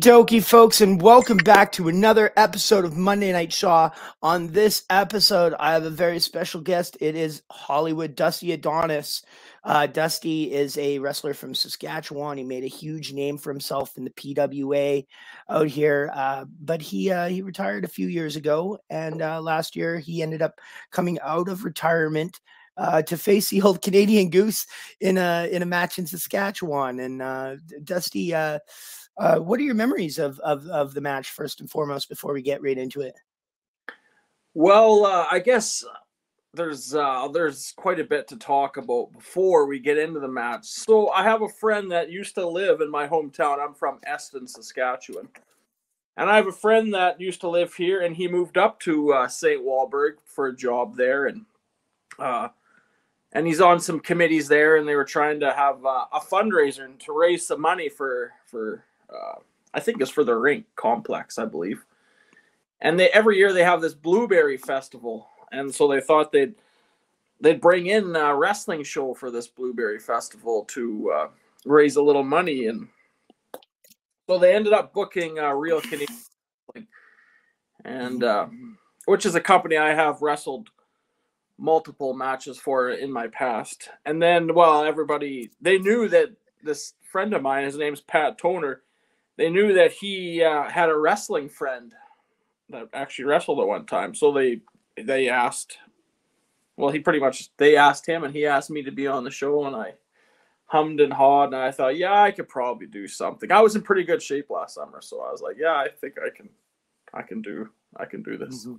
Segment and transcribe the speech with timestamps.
[0.00, 3.90] Okie dokie, folks, and welcome back to another episode of Monday Night Shaw.
[4.22, 6.96] On this episode, I have a very special guest.
[7.00, 9.22] It is Hollywood Dusty Adonis.
[9.62, 12.38] Uh, Dusty is a wrestler from Saskatchewan.
[12.38, 15.06] He made a huge name for himself in the PWA
[15.50, 19.76] out here, uh, but he uh, he retired a few years ago, and uh, last
[19.76, 20.54] year he ended up
[20.90, 22.40] coming out of retirement
[22.78, 24.66] uh, to face the old Canadian Goose
[25.00, 27.00] in a in a match in Saskatchewan.
[27.00, 28.60] And uh, Dusty, uh,
[29.18, 32.42] uh, what are your memories of, of of the match first and foremost before we
[32.42, 33.14] get right into it?
[34.54, 35.84] Well, uh, I guess
[36.54, 40.64] there's uh, there's quite a bit to talk about before we get into the match.
[40.64, 43.58] So I have a friend that used to live in my hometown.
[43.60, 45.28] I'm from Eston, Saskatchewan.
[46.16, 49.12] And I have a friend that used to live here, and he moved up to
[49.12, 49.64] uh, St.
[49.64, 51.46] Walburg for a job there, and
[52.18, 52.48] uh,
[53.32, 56.84] and he's on some committees there, and they were trying to have uh, a fundraiser
[56.84, 59.40] and to raise some money for for uh,
[59.74, 61.84] I think it's for the rink complex, I believe.
[62.80, 66.54] And they every year they have this blueberry festival, and so they thought they'd
[67.40, 71.28] they'd bring in a wrestling show for this blueberry festival to uh,
[71.64, 72.88] raise a little money, and
[74.26, 76.18] so they ended up booking uh, Real Canadian,
[77.84, 78.46] and uh,
[79.04, 80.68] which is a company I have wrestled
[81.58, 83.90] multiple matches for in my past.
[84.06, 86.30] And then, well, everybody they knew that
[86.62, 88.82] this friend of mine, his name's Pat Toner,
[89.40, 91.94] they knew that he uh, had a wrestling friend
[92.68, 94.14] that actually wrestled at one time.
[94.14, 94.60] So they
[95.02, 95.78] they asked,
[96.76, 99.30] well, he pretty much they asked him, and he asked me to be on the
[99.30, 99.94] show, and I
[100.66, 103.50] hummed and hawed, and I thought, yeah, I could probably do something.
[103.50, 106.16] I was in pretty good shape last summer, so I was like, yeah, I think
[106.18, 106.50] I can,
[107.14, 108.66] I can do, I can do this.
[108.66, 108.74] Mm-hmm.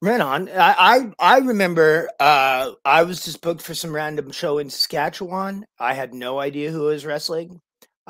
[0.00, 0.48] Right on.
[0.48, 5.66] I, I I remember uh I was just booked for some random show in Saskatchewan.
[5.78, 7.60] I had no idea who was wrestling.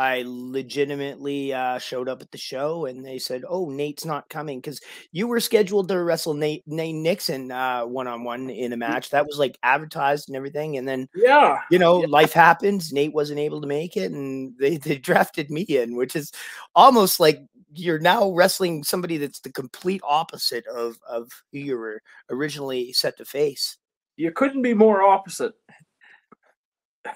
[0.01, 4.59] I legitimately uh, showed up at the show and they said, "Oh, Nate's not coming
[4.59, 4.81] because
[5.13, 8.79] you were scheduled to wrestle Nate Nate Nixon one on one in a mm.
[8.79, 12.07] match that was like advertised and everything." And then, yeah, you know, yeah.
[12.09, 12.95] life happens.
[12.95, 16.33] Nate wasn't able to make it, and they they drafted me in, which is
[16.75, 17.43] almost like
[17.75, 22.01] you're now wrestling somebody that's the complete opposite of of who you were
[22.31, 23.77] originally set to face.
[24.17, 25.53] You couldn't be more opposite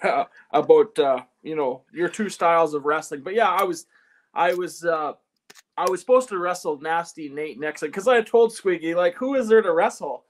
[0.02, 3.22] uh, about uh, you know your two styles of wrestling.
[3.22, 3.86] But yeah, I was
[4.32, 5.12] I was uh,
[5.76, 9.48] I was supposed to wrestle Nasty Nate Nixon because I told Squiggy like who is
[9.48, 10.24] there to wrestle,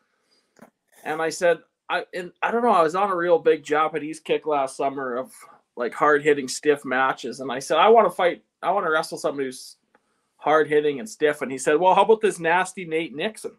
[1.05, 4.21] and I said I and I don't know I was on a real big Japanese
[4.21, 5.33] kick last summer of
[5.77, 8.91] like hard hitting stiff matches, and I said I want to fight I want to
[8.91, 9.77] wrestle somebody who's
[10.45, 11.43] hard hitting and stiff.
[11.43, 13.53] And he said, Well, how about this nasty Nate Nixon?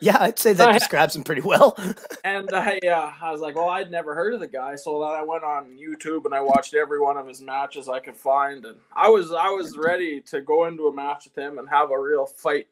[0.00, 1.76] Yeah, I'd say that describes him pretty well.
[2.24, 5.10] and I, uh, I was like, well, I'd never heard of the guy, so then
[5.10, 8.64] I went on YouTube and I watched every one of his matches I could find,
[8.64, 11.90] and I was, I was ready to go into a match with him and have
[11.90, 12.68] a real fight,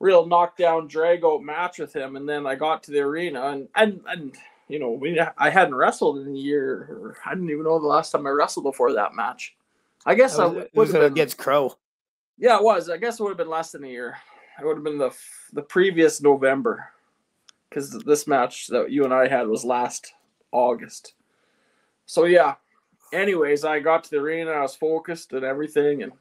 [0.00, 2.16] real knockdown, drag out match with him.
[2.16, 4.36] And then I got to the arena, and and and
[4.68, 7.16] you know, we, I hadn't wrestled in a year.
[7.24, 9.54] I didn't even know the last time I wrestled before that match.
[10.06, 11.76] I guess was, I was, was it against Crow.
[12.38, 12.90] Yeah, it was.
[12.90, 14.16] I guess it would have been less than a year.
[14.60, 15.14] It would have been the
[15.52, 16.88] the previous November,
[17.68, 20.12] because this match that you and I had was last
[20.52, 21.14] August.
[22.06, 22.54] So yeah.
[23.12, 24.50] Anyways, I got to the arena.
[24.50, 26.12] I was focused and everything, and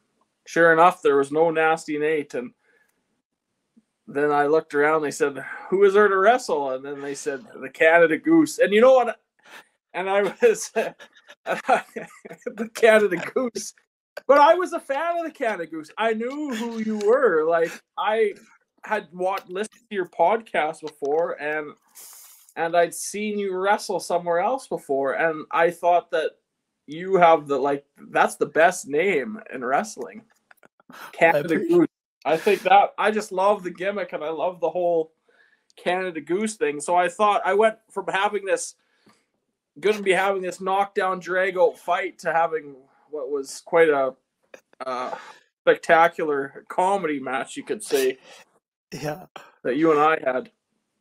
[0.46, 2.36] sure enough, there was no nasty Nate.
[2.36, 2.52] And
[4.08, 5.02] then I looked around.
[5.02, 8.74] They said, "Who is there to wrestle?" And then they said, "The Canada Goose." And
[8.74, 9.20] you know what?
[9.94, 10.70] And I was
[11.46, 13.74] the Canada Goose
[14.28, 15.90] but I was a fan of the Canada Goose.
[15.98, 17.46] I knew who you were.
[17.48, 18.34] Like I
[18.86, 21.74] had watched listened to your podcast before and
[22.56, 26.32] and I'd seen you wrestle somewhere else before and I thought that
[26.86, 30.24] you have the like that's the best name in wrestling.
[31.12, 31.88] Canada I Goose.
[32.26, 35.12] I think that I just love the gimmick and I love the whole
[35.76, 36.80] Canada Goose thing.
[36.80, 38.76] So I thought I went from having this
[39.80, 42.76] going to be having this knockdown drag out fight to having
[43.14, 44.14] what was quite a
[44.86, 45.16] uh,
[45.62, 48.18] spectacular comedy match, you could say.
[48.92, 49.26] Yeah,
[49.64, 50.52] that you and I had.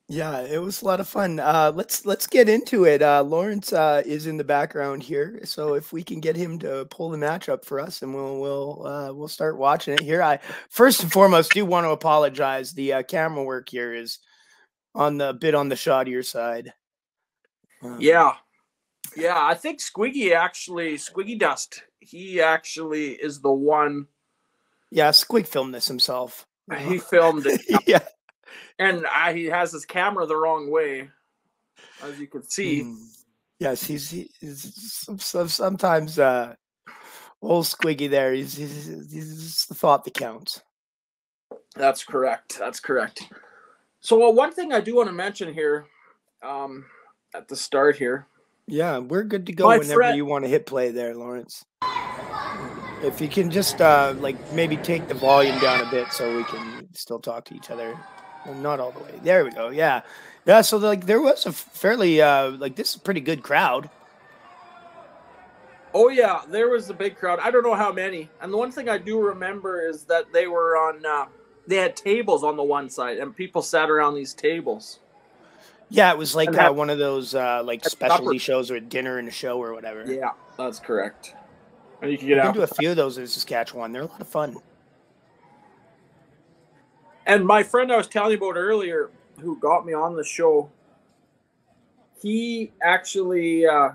[0.09, 1.41] Yeah, it was a lot of fun.
[1.41, 3.03] Uh, let's let's get into it.
[3.03, 6.87] Uh, Lawrence uh, is in the background here, so if we can get him to
[6.91, 10.23] pull the match up for us, and we'll we'll uh, we'll start watching it here.
[10.23, 10.38] I
[10.69, 12.73] first and foremost do want to apologize.
[12.73, 14.19] The uh, camera work here is
[14.94, 16.75] on the bit on the shottier side.
[17.82, 18.35] Um, yeah,
[19.17, 19.43] yeah.
[19.43, 24.06] I think Squiggy actually Squiggy Dust he actually is the one.
[24.90, 26.46] Yeah, Squig filmed this himself.
[26.78, 27.60] He filmed it.
[27.87, 28.06] yeah,
[28.78, 31.10] and I, he has his camera the wrong way,
[32.02, 32.82] as you can see.
[32.82, 32.96] Mm.
[33.58, 36.54] Yes, he's, he's sometimes uh,
[37.40, 38.32] Old Squiggy there.
[38.32, 40.62] He's, he's, he's the thought that counts.
[41.76, 42.58] That's correct.
[42.58, 43.28] That's correct.
[44.00, 45.87] So uh, one thing I do want to mention here,
[46.43, 46.87] um,
[47.34, 48.26] at the start here.
[48.67, 51.64] Yeah, we're good to go My whenever you want to hit play there, Lawrence.
[53.03, 56.44] If you can just uh like maybe take the volume down a bit so we
[56.44, 57.99] can still talk to each other.
[58.47, 59.20] Well, not all the way.
[59.23, 59.70] There we go.
[59.70, 60.03] Yeah.
[60.47, 63.91] Yeah, so like there was a fairly uh like this is a pretty good crowd.
[65.94, 67.38] Oh yeah, there was a big crowd.
[67.41, 68.31] I don't know how many.
[68.41, 71.05] And the one thing I do remember is that they were on.
[71.05, 71.26] Uh,
[71.67, 75.00] they had tables on the one side, and people sat around these tables.
[75.92, 79.28] Yeah, it was like uh, one of those uh like specialty shows or dinner and
[79.28, 80.10] a show or whatever.
[80.10, 81.34] Yeah, that's correct.
[82.00, 82.54] And you can get I've out.
[82.54, 83.92] been to a few of those in Saskatchewan.
[83.92, 84.56] They're a lot of fun.
[87.26, 90.70] And my friend I was telling you about earlier, who got me on the show,
[92.20, 93.90] he actually uh,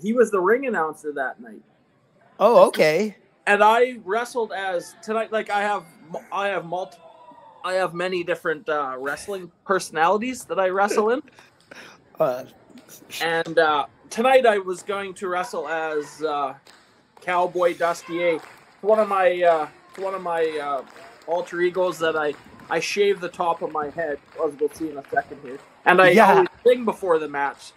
[0.00, 1.62] he was the ring announcer that night.
[2.38, 3.16] Oh, okay.
[3.46, 5.32] and I wrestled as tonight.
[5.32, 5.84] Like I have,
[6.30, 6.98] I have multi,
[7.66, 11.20] I have many different uh, wrestling personalities that I wrestle in,
[12.20, 12.44] Uh,
[13.20, 16.54] and uh, tonight I was going to wrestle as uh,
[17.20, 18.40] Cowboy Dusty A.
[18.80, 19.68] One of my, uh,
[19.98, 20.82] one of my uh,
[21.26, 22.34] alter egos that I
[22.70, 24.18] I shave the top of my head.
[24.46, 26.44] As we'll see in a second here, and I Yeah.
[26.66, 27.72] sing before the match.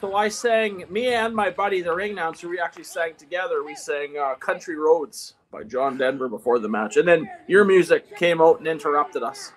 [0.00, 3.62] So I sang, me and my buddy, the ring announcer, we actually sang together.
[3.64, 6.98] We sang uh, Country Roads by John Denver before the match.
[6.98, 9.52] And then your music came out and interrupted us.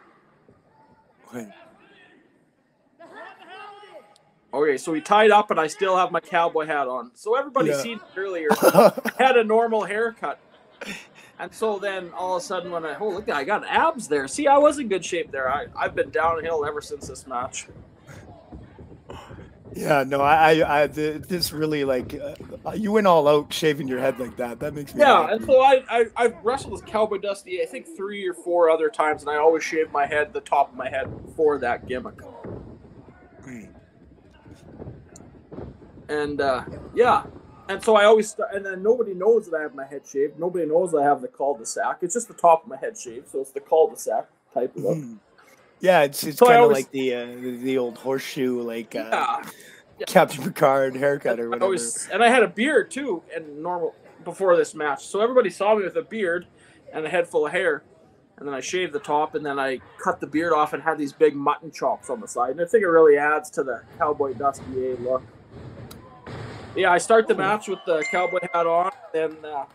[4.54, 7.12] Okay, so we tied up and I still have my cowboy hat on.
[7.16, 7.82] So everybody Yeah.
[7.82, 8.48] seen earlier.
[9.18, 10.40] Had a normal haircut.
[11.38, 14.28] And so then all of a sudden when I, oh, look, I got abs there.
[14.30, 15.52] See, I was in good shape there.
[15.52, 17.68] I, I've been downhill ever since this match.
[19.76, 22.20] Yeah, no, I, I, I this really like
[22.66, 24.60] uh, you went all out shaving your head like that.
[24.60, 25.34] That makes me Yeah, happy.
[25.34, 28.90] and so I, I I've wrestled with Cowboy Dusty I think three or four other
[28.90, 32.18] times, and I always shave my head, the top of my head, for that gimmick.
[33.44, 33.70] Mm.
[36.10, 36.64] And uh,
[36.96, 37.26] yeah,
[37.70, 40.40] and so I always st- and then nobody knows that I have my head shaved.
[40.40, 42.00] Nobody knows I have the cul-de-sac.
[42.02, 44.98] It's just the top of my head shaved, so it's the cul-de-sac type of look.
[44.98, 45.18] Mhm.
[45.82, 47.26] Yeah, it's it's So kind of always- like the uh,
[47.64, 49.42] the, old horseshoe like uh,
[50.00, 51.66] Yeah, Captain Picard haircut or I whatever.
[51.66, 53.96] always, and I had a beard too, and normal
[54.26, 56.48] before this match, so everybody saw me with a beard
[56.94, 57.84] and a head full of hair.
[58.38, 60.98] And then I shaved the top, and then I cut the beard off and had
[60.98, 62.52] these big mutton chops on the side.
[62.52, 65.22] And I think it really adds to the cowboy dusty A look.
[66.74, 69.66] Yeah, I start the match with the cowboy hat on, then uh,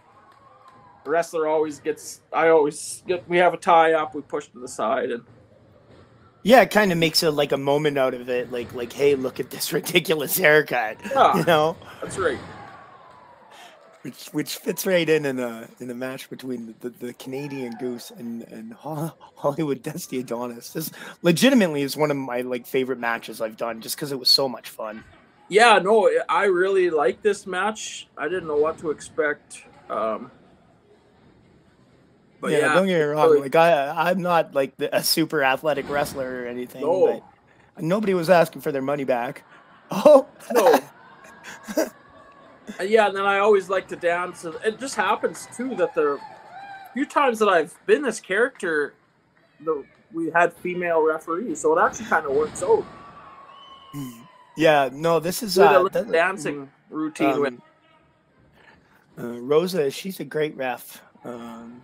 [1.04, 2.22] the wrestler always gets.
[2.32, 3.28] I always get.
[3.28, 4.14] We have a tie up.
[4.14, 5.24] We push to the side, and
[6.44, 8.52] Yeah, it kind of makes it like a moment out of it.
[8.52, 10.99] Like like, hey, look at this ridiculous haircut.
[11.11, 11.38] Yeah.
[11.38, 12.38] You know, that's right.
[14.02, 17.75] which which fits right in in a in a match between the, the, the Canadian
[17.76, 20.70] Goose and and Hollywood Dusty Adonis.
[20.75, 20.91] This
[21.23, 24.49] legitimately is one of my like favorite matches I've done, just because it was so
[24.49, 25.05] much fun.
[25.49, 28.09] Yeah, no, I really like this match.
[28.18, 29.62] I didn't know what to expect.
[29.90, 30.30] Um,
[32.44, 33.28] but yeah, yeah, don't get me wrong.
[33.30, 36.82] really- Like I, I'm not like the, a super athletic wrestler or anything.
[36.82, 37.22] no,
[37.74, 39.44] But nobody was asking for their money back.
[39.90, 40.80] Oh no.
[42.82, 44.44] Yeah, and then I always like to dance.
[44.64, 46.18] It just happens too that the
[46.94, 48.94] few times that I've been this character,
[49.60, 52.84] the we had female referees, so it actually kind of works out.
[54.56, 57.54] yeah, no, this is uh, little that- dancing routine with.
[57.54, 57.62] um,
[59.18, 59.90] uh, Rosa.
[59.90, 61.02] She's a great ref.
[61.24, 61.82] Um,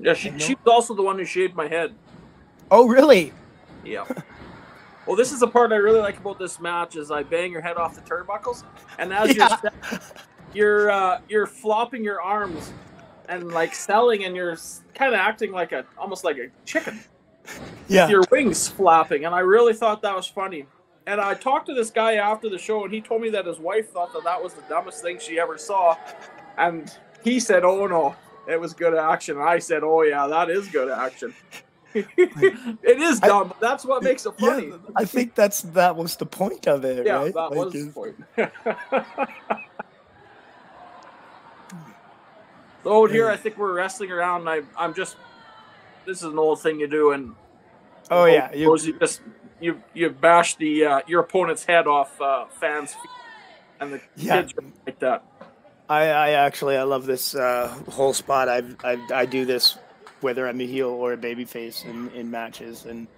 [0.00, 1.94] Yeah, she, she was also the one who shaved my head.
[2.70, 3.32] oh, really?
[3.84, 4.04] Yeah.
[5.06, 7.62] Well, this is the part I really like about this match is I bang your
[7.62, 8.64] head off the turnbuckles,
[8.98, 9.56] and as Yeah.
[9.62, 10.00] you're
[10.54, 12.72] you're uh, you're flopping your arms
[13.28, 14.56] and like selling, and you're
[14.94, 17.00] kind of acting like a almost like a chicken.
[17.88, 18.08] Yeah.
[18.08, 20.66] Your wings flapping, and I really thought that was funny.
[21.06, 23.58] And I talked to this guy after the show, and he told me that his
[23.58, 25.96] wife thought that that was the dumbest thing she ever saw,
[26.58, 28.14] and he said, "Oh no,
[28.48, 31.34] it was good action." And I said, "Oh yeah, that is good action."
[31.94, 34.68] it is I- dumb, but that's what makes it funny.
[34.68, 37.34] Yeah, I think that's that was the point of it, Yeah, right?
[37.34, 38.16] that Like, was the point.
[42.84, 44.42] so here, I think we're wrestling around.
[44.42, 45.16] And I, I'm just.
[46.06, 47.34] This is an old thing you do, and
[48.10, 49.20] Oh yeah, you, you just
[49.60, 53.10] you you bash the uh, your opponent's head off uh, fans' feet,
[53.80, 54.40] and the Yeah.
[54.42, 55.24] kids are like that.
[55.90, 58.48] I, I actually I love this uh, whole spot.
[58.48, 59.76] I've, I I do this
[60.20, 63.08] whether I'm a heel or a babyface in, in matches, and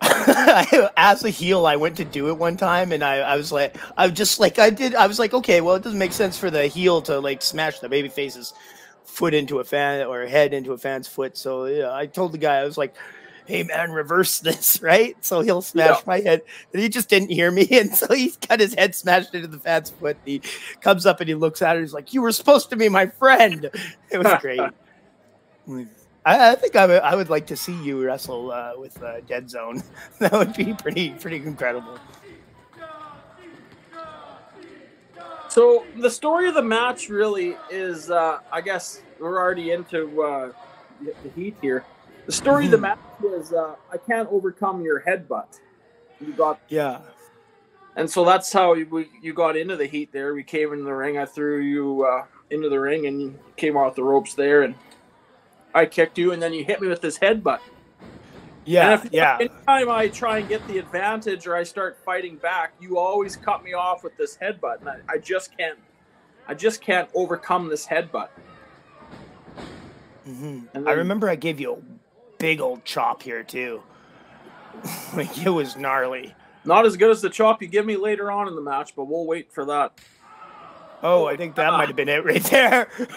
[0.96, 3.76] as a heel, I went to do it one time, and I, I was like,
[3.96, 6.50] I just like, I did, I was like, okay, well, it doesn't make sense for
[6.50, 8.52] the heel to like smash the baby face's
[9.04, 11.36] foot into a fan or head into a fan's foot.
[11.36, 12.94] So yeah, I told the guy, I was like,
[13.46, 15.16] hey man, reverse this, right?
[15.24, 16.02] So he'll smash yeah.
[16.06, 16.42] my head.
[16.72, 17.68] And he just didn't hear me.
[17.76, 20.16] And so he's got his head smashed into the fan's foot.
[20.24, 20.42] And he
[20.80, 21.82] comes up and he looks at her.
[21.82, 23.70] He's like, You were supposed to be my friend.
[24.10, 24.60] It was great.
[26.24, 29.20] I, I, think I would, I would like to see you wrestle uh, with uh,
[29.22, 29.82] Dead Zone.
[30.20, 31.98] that would be pretty pretty incredible.
[35.48, 40.52] So the story of the match really is, uh, I guess we're already into uh,
[41.00, 41.84] the heat here.
[42.26, 45.60] The story of the match was, uh, I can't overcome your headbutt.
[46.20, 47.00] You got yeah,
[47.94, 50.34] and so that's how we you got into the heat there.
[50.34, 51.18] We came in the ring.
[51.18, 54.74] I threw you uh, into the ring, and you came off the ropes there, and
[55.74, 57.60] I kicked you, and then you hit me with this headbutt.
[58.64, 59.36] Yeah, if, yeah.
[59.38, 63.62] Anytime I try and get the advantage or I start fighting back, you always cut
[63.62, 65.78] me off with this headbutt, and I, I just can't.
[66.48, 68.28] I just can't overcome this headbutt.
[70.26, 70.60] Mm-hmm.
[70.72, 71.95] Then, I remember I gave you a
[72.38, 73.82] big old chop here too.
[75.14, 76.34] like it was gnarly.
[76.64, 79.04] Not as good as the chop you give me later on in the match, but
[79.04, 80.00] we'll wait for that.
[81.02, 82.88] Oh, I think that might have been it right there.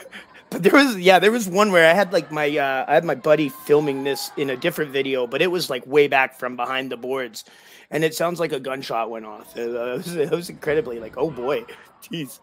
[0.50, 3.06] But there was yeah, there was one where I had like my uh, I had
[3.06, 6.56] my buddy filming this in a different video, but it was like way back from
[6.56, 7.46] behind the boards,
[7.92, 9.56] and it sounds like a gunshot went off.
[9.58, 11.66] It, uh, was, it was incredibly like oh boy,
[12.02, 12.40] jeez.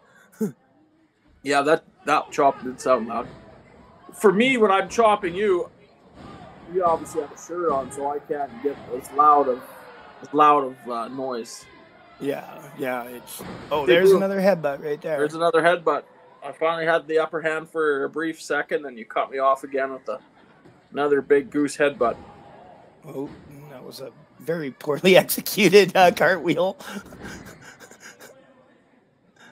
[1.42, 3.26] yeah, that that chop did sound loud.
[4.14, 5.68] For me, when I'm chopping you,
[6.72, 9.62] you obviously have a shirt on, so I can't get as loud of
[10.22, 11.64] as loud of uh, noise.
[12.20, 13.04] Yeah, yeah.
[13.04, 15.18] It's oh, there's another headbutt right there.
[15.18, 16.04] There's another headbutt.
[16.42, 19.64] I finally had the upper hand for a brief second, and you cut me off
[19.64, 20.20] again with the,
[20.92, 22.16] another big goose headbutt.
[23.04, 23.28] Oh,
[23.70, 26.76] that was a very poorly executed uh, cartwheel.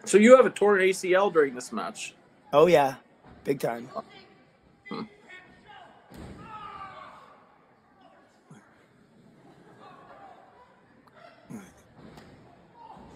[0.04, 2.14] so you have a torn ACL during this match?
[2.52, 2.94] Oh yeah,
[3.42, 3.88] big time.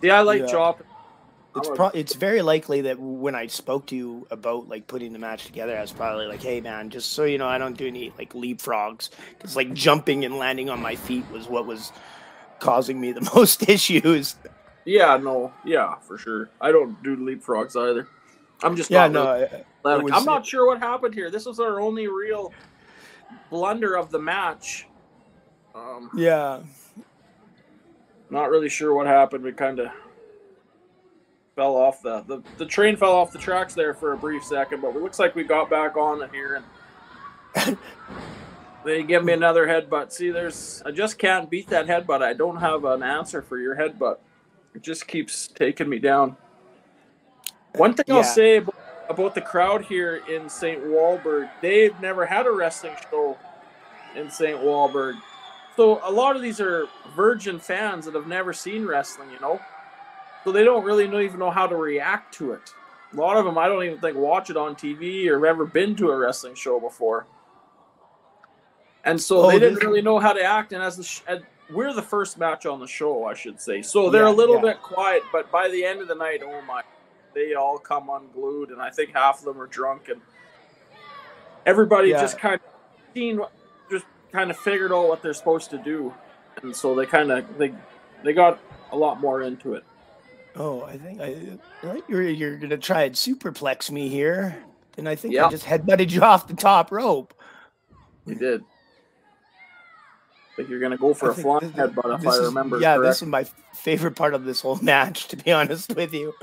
[0.01, 0.47] See, I like yeah.
[0.47, 0.83] chop
[1.59, 5.19] it's pro- it's very likely that when I spoke to you about like putting the
[5.19, 7.87] match together, I was probably like, "Hey man, just so you know, I don't do
[7.87, 11.93] any like leapfrogs because like jumping and landing on my feet was what was
[12.61, 14.37] causing me the most issues."
[14.85, 16.51] Yeah, no, yeah, for sure.
[16.61, 18.09] I don't do leapfrogs either.
[18.63, 19.47] I'm just yeah, no.
[19.85, 21.31] Really was, I'm not sure what happened here.
[21.31, 22.53] This was our only real
[23.51, 24.87] blunder of the match.
[25.75, 26.61] Um, yeah.
[28.31, 29.45] Not really sure what happened.
[29.45, 29.89] We kind of
[31.57, 34.81] fell off the, the the train fell off the tracks there for a brief second,
[34.81, 36.63] but it looks like we got back on here
[37.57, 37.77] and
[38.85, 40.13] they give me another headbutt.
[40.13, 42.23] See, there's I just can't beat that headbutt.
[42.23, 44.19] I don't have an answer for your headbutt.
[44.75, 46.37] It just keeps taking me down.
[47.75, 48.17] One thing yeah.
[48.17, 48.77] I'll say about,
[49.09, 50.83] about the crowd here in St.
[50.85, 53.37] Walburg, they've never had a wrestling show
[54.15, 54.59] in St.
[54.61, 55.21] Walburg.
[55.79, 59.61] So a lot of these are virgin fans that have never seen wrestling, you know
[60.49, 62.73] so they don't really know, even know how to react to it.
[63.13, 65.95] A lot of them, I don't even think watch it on TV or ever been
[65.97, 67.27] to a wrestling show before,
[69.05, 70.73] and so oh, they didn't really know how to act.
[70.73, 71.21] And as the sh-
[71.71, 74.57] we're the first match on the show, I should say, so they're yeah, a little
[74.57, 74.73] yeah.
[74.73, 75.23] bit quiet.
[75.33, 76.83] But by the end of the night, oh my,
[77.35, 80.21] they all come unglued, and I think half of them are drunk, and
[81.67, 82.21] everybody yeah.
[82.21, 82.61] just kind of
[83.15, 83.41] seen,
[84.33, 86.15] kind of figured out what they're supposed to do,
[86.63, 87.75] and so they kind of they
[88.23, 88.61] they got
[88.93, 89.85] a lot more into it.
[90.57, 91.37] Oh, I think I
[92.09, 94.65] you're you're gonna try and superplex me here.
[94.97, 95.47] And I think yep.
[95.47, 97.33] I just headbutted you off the top rope.
[98.27, 98.63] You did.
[98.63, 102.77] I think you're gonna go for I a flying headbutt if I remember.
[102.77, 103.11] Is, yeah, correct.
[103.11, 103.45] this is my
[103.75, 106.35] favorite part of this whole match, to be honest with you.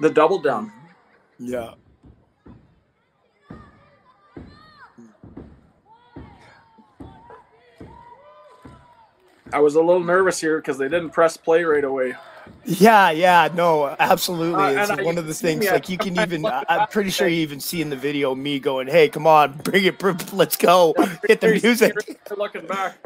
[0.00, 0.70] The double down.
[1.38, 1.74] Yeah.
[9.52, 12.14] I was a little nervous here because they didn't press play right away.
[12.64, 14.76] Yeah, yeah, no, absolutely.
[14.76, 16.44] Uh, it's one of the things like you can even.
[16.46, 19.84] I'm pretty sure you even see in the video me going, "Hey, come on, bring
[19.84, 21.94] it, let's go, yeah, hit the music."
[22.36, 22.98] Looking back.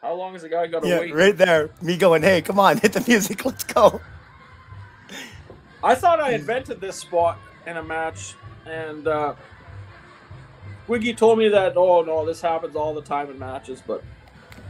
[0.00, 1.14] How long has the guy got to yeah, wait?
[1.14, 4.00] Right there, me going, "Hey, come on, hit the music, let's go."
[5.84, 8.34] I thought I invented this spot in a match,
[8.64, 9.34] and uh,
[10.88, 14.02] Wiggy told me that, oh no, this happens all the time in matches, but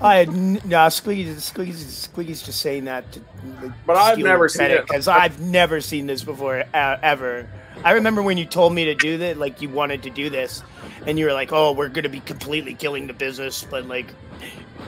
[0.01, 3.21] I n- no Squiggy's Squiggy's Squiggy's just saying that to
[3.63, 4.87] like, But I've never seen it.
[4.87, 7.49] because I've never seen this before uh, ever.
[7.85, 10.63] I remember when you told me to do that, like you wanted to do this,
[11.07, 14.07] and you were like, "Oh, we're gonna be completely killing the business, but like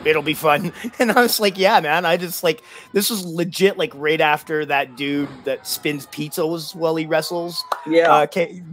[0.04, 3.76] it'll be fun." And I was like, "Yeah, man." I just like this was legit,
[3.78, 8.12] like right after that dude that spins pizzas while he wrestles Yeah.
[8.12, 8.26] uh,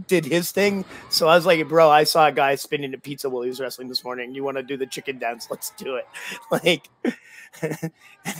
[0.06, 0.84] did his thing.
[1.10, 3.60] So I was like, bro, I saw a guy spinning a pizza while he was
[3.60, 4.34] wrestling this morning.
[4.34, 5.48] You want to do the chicken dance?
[5.50, 6.06] Let's do it.
[6.50, 6.88] Like,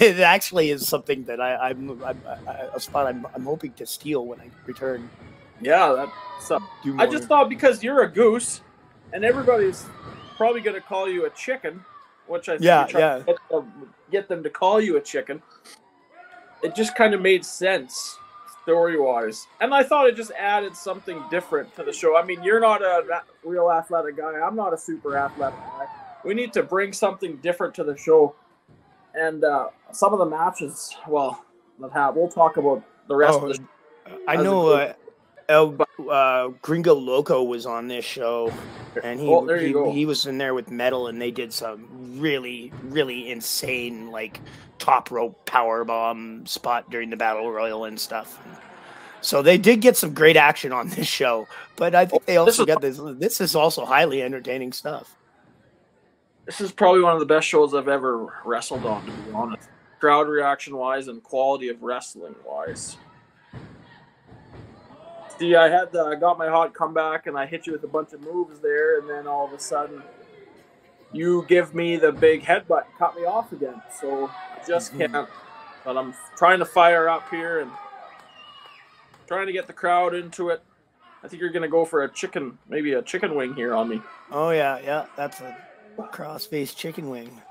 [0.00, 3.86] it actually is something that I, I'm, I'm I, a spot I'm, I'm hoping to
[3.86, 5.08] steal when I return.
[5.60, 6.06] yeah.
[6.38, 6.62] That's.
[6.84, 8.60] Do I just thought because you're a goose,
[9.12, 9.86] and everybody's
[10.36, 11.82] probably going to call you a chicken,
[12.28, 13.18] which I think Yeah, yeah.
[13.18, 13.72] to Get, them,
[14.10, 15.42] get them to call you a chicken.
[16.62, 18.18] It just kind of made sense
[18.62, 22.16] story wise, and I thought it just added something different to the show.
[22.16, 24.40] I mean, you're not a real athletic guy.
[24.40, 25.86] I'm not a super athletic guy.
[26.24, 28.34] We need to bring something different to the show,
[29.14, 31.44] and uh, some of the matches, well,
[31.78, 33.64] that have we'll talk about the rest Oh, of the.
[34.26, 34.94] I know uh,
[35.48, 35.76] El
[36.10, 38.52] uh, Gringo Loco was on this show,
[39.02, 42.72] and he, Oh, he, he was in there with metal, and they did some really
[42.84, 44.40] really insane like
[44.78, 48.40] top rope power bomb spot during the battle royal and stuff.
[49.20, 52.64] So they did get some great action on this show, but I think they also
[52.66, 53.00] got this.
[53.02, 55.16] This is also highly entertaining stuff.
[56.44, 59.68] This is probably one of the best shows I've ever wrestled on, to be honest.
[59.98, 62.96] Crowd reaction wise and quality of wrestling wise.
[65.38, 67.88] See, I had the, I got my hot comeback and I hit you with a
[67.88, 70.02] bunch of moves there, and then all of a sudden,
[71.12, 73.82] you give me the big headbutt, and cut me off again.
[74.00, 75.12] So I just Mhm.
[75.12, 75.28] can't.
[75.84, 77.70] But I'm trying to fire up here and
[79.26, 80.62] trying to get the crowd into it.
[81.22, 84.02] I think you're gonna go for a chicken, maybe a chicken wing here on me.
[84.30, 85.56] Oh yeah, yeah, that's a
[86.12, 87.42] cross-face chicken wing.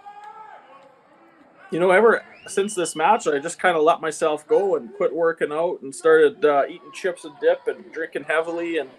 [1.72, 5.14] You know, ever since this match, I just kind of let myself go and quit
[5.14, 8.90] working out and started uh, eating chips and dip and drinking heavily, and,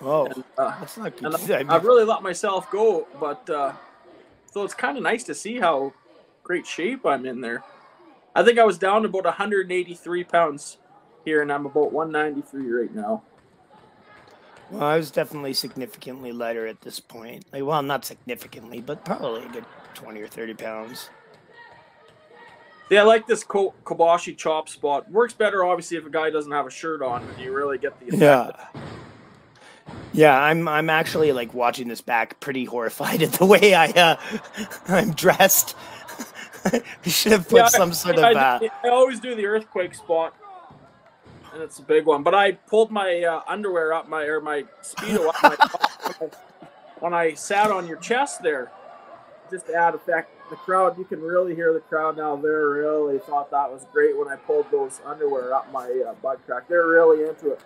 [0.00, 1.34] Oh, and, uh, that's not good.
[1.52, 3.08] I I've really let myself go.
[3.18, 3.72] But uh,
[4.52, 5.92] so it's kind of nice to see how
[6.44, 7.64] great shape I'm in there.
[8.34, 10.78] I think I was down to about 183 pounds
[11.24, 13.22] here, and I'm about 193 right now.
[14.70, 17.46] Well, I was definitely significantly lighter at this point.
[17.52, 21.08] Like, well, not significantly, but probably a good twenty or thirty pounds.
[22.90, 25.10] Yeah, I like this Ko- Kobashi chop spot.
[25.10, 27.98] Works better, obviously, if a guy doesn't have a shirt on, and you really get
[28.00, 28.22] the effect.
[28.22, 28.82] Yeah.
[30.12, 34.16] Yeah, I'm I'm actually like watching this back pretty horrified at the way I uh
[34.88, 35.76] I'm dressed.
[36.64, 39.46] I should have put Yeah, some sort of I, uh do- I always do the
[39.46, 40.34] earthquake spot,
[41.54, 42.22] and it's a big one.
[42.22, 46.28] But I pulled my uh, underwear up my or my speedo up my
[47.00, 48.70] when I sat on your chest there,
[49.50, 50.30] just to add effect.
[50.50, 52.36] The crowd, you can really hear the crowd now.
[52.36, 56.44] They really thought that was great when I pulled those underwear up my uh, butt
[56.46, 56.68] crack.
[56.68, 57.60] They're really into it.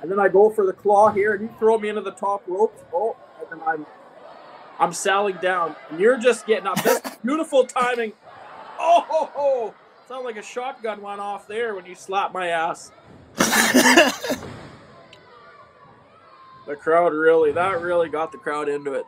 [0.00, 2.42] And then I go for the claw here, and you throw me into the top
[2.46, 2.82] ropes.
[2.92, 3.86] Oh, and then I'm
[4.78, 6.82] I'm sallying down, and you're just getting up.
[6.82, 8.12] That's beautiful timing.
[8.78, 9.74] Oh, ho, ho.
[10.08, 12.90] sound like a shotgun went off there when you slapped my ass.
[16.66, 19.04] The crowd really, that really got the crowd into it.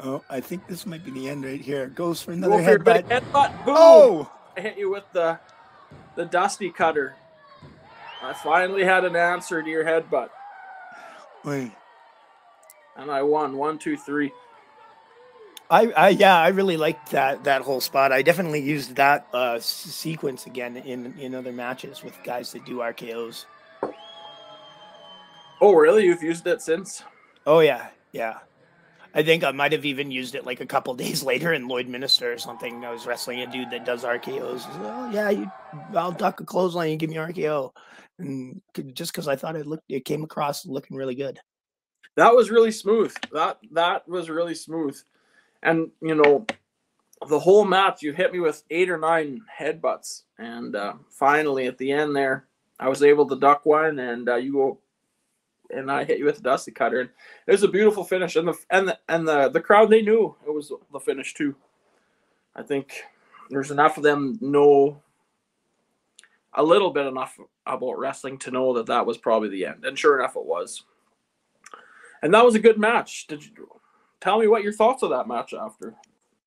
[0.00, 1.86] Oh, I think this might be the end right here.
[1.88, 3.22] Goes for another for your big headbutt.
[3.32, 3.64] headbutt.
[3.64, 3.74] Boom!
[3.78, 4.30] Oh!
[4.56, 5.38] I hit you with the
[6.16, 7.14] the dusty cutter.
[8.22, 10.30] I finally had an answer to your headbutt,
[11.44, 11.70] Wait.
[12.96, 14.32] and I won one, two, three.
[15.70, 18.12] I, I yeah, I really liked that that whole spot.
[18.12, 22.64] I definitely used that uh s- sequence again in in other matches with guys that
[22.64, 23.44] do RKOs.
[25.60, 26.04] Oh, really?
[26.04, 27.02] You've used it since?
[27.46, 28.38] Oh yeah, yeah.
[29.16, 32.34] I think I might have even used it like a couple days later in Lloydminster
[32.34, 32.84] or something.
[32.84, 34.64] I was wrestling a dude that does RKOs.
[34.82, 35.50] Oh yeah, you,
[35.94, 36.90] I'll duck a clothesline.
[36.90, 37.72] You give me RKO,
[38.18, 38.60] and
[38.92, 41.40] just because I thought it looked, it came across looking really good.
[42.16, 43.14] That was really smooth.
[43.32, 45.00] That that was really smooth.
[45.62, 46.46] And you know,
[47.26, 51.78] the whole match you hit me with eight or nine headbutts, and uh, finally at
[51.78, 52.48] the end there,
[52.78, 54.78] I was able to duck one, and uh, you go,
[55.70, 57.10] and I hit you with dusty cutter, and
[57.46, 58.36] it was a beautiful finish.
[58.36, 61.54] And the and the and the the crowd they knew it was the finish too.
[62.54, 63.02] I think
[63.50, 65.02] there's enough of them know
[66.54, 69.98] a little bit enough about wrestling to know that that was probably the end, and
[69.98, 70.84] sure enough, it was.
[72.22, 73.26] And that was a good match.
[73.26, 73.68] Did you
[74.20, 75.94] tell me what your thoughts of that match after?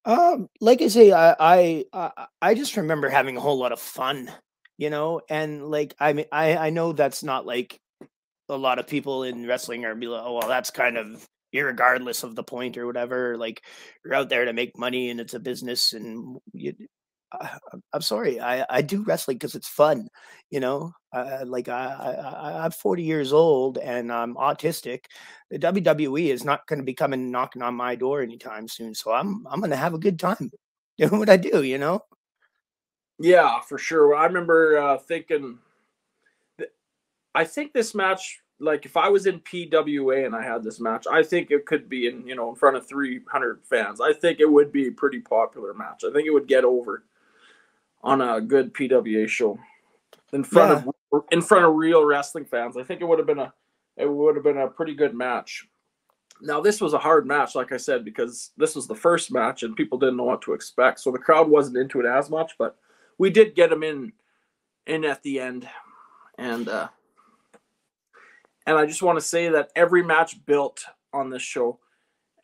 [0.05, 3.79] Um, like I say, I, I I I just remember having a whole lot of
[3.79, 4.31] fun,
[4.77, 7.79] you know, and like I mean, I I know that's not like
[8.49, 12.23] a lot of people in wrestling are be like, oh well, that's kind of irregardless
[12.23, 13.37] of the point or whatever.
[13.37, 13.63] Like
[14.03, 16.73] you're out there to make money and it's a business and you,
[17.31, 17.57] I,
[17.93, 20.07] I'm sorry, I, I do wrestling because it's fun,
[20.49, 20.93] you know.
[21.11, 25.05] Uh, like I, I I'm 40 years old and I'm autistic.
[25.49, 29.11] The WWE is not going to be coming knocking on my door anytime soon, so
[29.11, 30.51] I'm I'm going to have a good time
[30.97, 32.01] doing what I do, you know.
[33.19, 34.15] Yeah, for sure.
[34.15, 35.59] I remember uh, thinking,
[37.35, 41.05] I think this match, like if I was in PWA and I had this match,
[41.09, 44.01] I think it could be in you know in front of 300 fans.
[44.01, 46.03] I think it would be a pretty popular match.
[46.07, 47.03] I think it would get over
[48.01, 49.59] on a good PWA show
[50.33, 50.91] in front yeah.
[51.11, 52.77] of in front of real wrestling fans.
[52.77, 53.53] I think it would have been a
[53.97, 55.67] it would have been a pretty good match.
[56.41, 59.63] Now this was a hard match, like I said, because this was the first match
[59.63, 62.53] and people didn't know what to expect, so the crowd wasn't into it as much.
[62.57, 62.77] But
[63.17, 64.13] we did get them in
[64.87, 65.67] in at the end,
[66.37, 66.87] and uh,
[68.69, 71.79] and I just want to say that every match built on this show,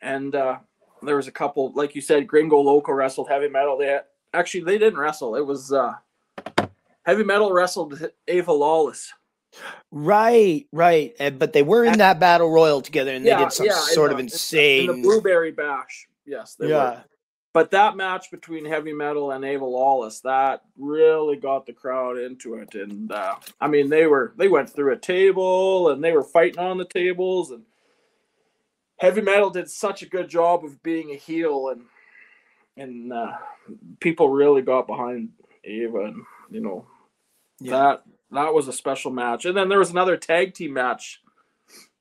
[0.02, 0.58] and uh,
[1.00, 3.78] there was a couple, like you said, Gringo Loco wrestled heavy metal.
[3.78, 5.36] They had, actually they didn't wrestle.
[5.36, 5.94] It was uh,
[7.04, 9.12] heavy metal wrestled Ava Lawless.
[9.92, 11.14] Right, right.
[11.20, 13.74] And, but they were in that battle royal together, and yeah, they did some yeah,
[13.74, 14.90] sort of insane.
[14.90, 16.66] In the Blueberry Bash, yes, yeah.
[16.66, 17.04] Were.
[17.56, 22.56] But that match between Heavy Metal and Ava Lawless, that really got the crowd into
[22.56, 22.74] it.
[22.74, 26.58] And uh, I mean, they were they went through a table and they were fighting
[26.58, 27.50] on the tables.
[27.50, 27.62] And
[28.98, 31.86] Heavy Metal did such a good job of being a heel, and
[32.76, 33.32] and uh,
[34.00, 35.30] people really got behind
[35.64, 36.84] Ava, and you know
[37.58, 37.70] yeah.
[37.70, 39.46] that that was a special match.
[39.46, 41.22] And then there was another tag team match.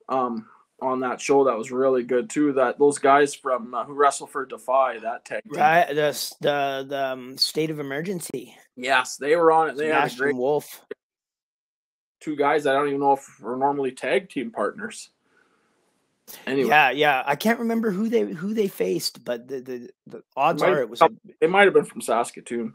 [0.09, 0.49] Um,
[0.81, 2.53] on that show that was really good too.
[2.53, 5.59] That those guys from uh, who wrestle for Defy that tag team.
[5.59, 8.55] right the the the um, state of emergency.
[8.75, 9.77] Yes, they were on it.
[9.77, 10.85] They Smash had a great Wolf.
[12.19, 15.09] Two guys I don't even know if are normally tag team partners.
[16.47, 16.69] Anyway.
[16.69, 17.23] Yeah, yeah.
[17.25, 20.81] I can't remember who they who they faced, but the the, the odds it are
[20.81, 21.09] it was a,
[21.39, 22.73] it might have been from Saskatoon.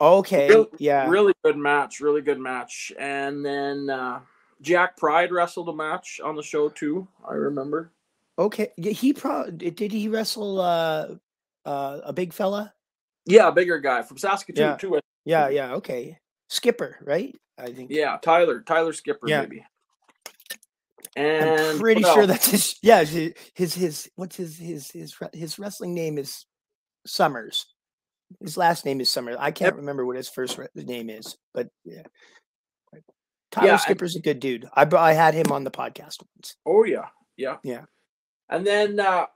[0.00, 0.48] Okay.
[0.48, 1.08] Really, yeah.
[1.08, 2.00] Really good match.
[2.00, 2.92] Really good match.
[2.98, 4.20] And then uh
[4.60, 7.06] Jack Pride wrestled a match on the show too.
[7.28, 7.90] I remember.
[8.38, 11.08] Okay, he pro did he wrestle uh,
[11.64, 12.72] uh, a big fella?
[13.26, 14.76] Yeah, a bigger guy from Saskatoon yeah.
[14.76, 15.00] too.
[15.24, 16.18] Yeah, yeah, okay.
[16.48, 17.34] Skipper, right?
[17.58, 17.90] I think.
[17.90, 19.42] Yeah, Tyler, Tyler Skipper, yeah.
[19.42, 19.64] maybe.
[21.16, 22.76] And I'm pretty sure that's his.
[22.82, 26.46] Yeah, his his what's his his his his wrestling name is
[27.06, 27.66] Summers.
[28.40, 29.36] His last name is Summers.
[29.38, 32.02] I can't remember what his first name is, but yeah.
[33.50, 34.68] Tyler yeah, Skipper's a good dude.
[34.74, 36.56] I I had him on the podcast once.
[36.64, 37.84] Oh yeah, yeah, yeah.
[38.48, 39.26] And then uh,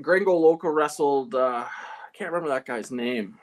[0.00, 1.34] Gringo Loco wrestled.
[1.34, 3.38] Uh, I can't remember that guy's name.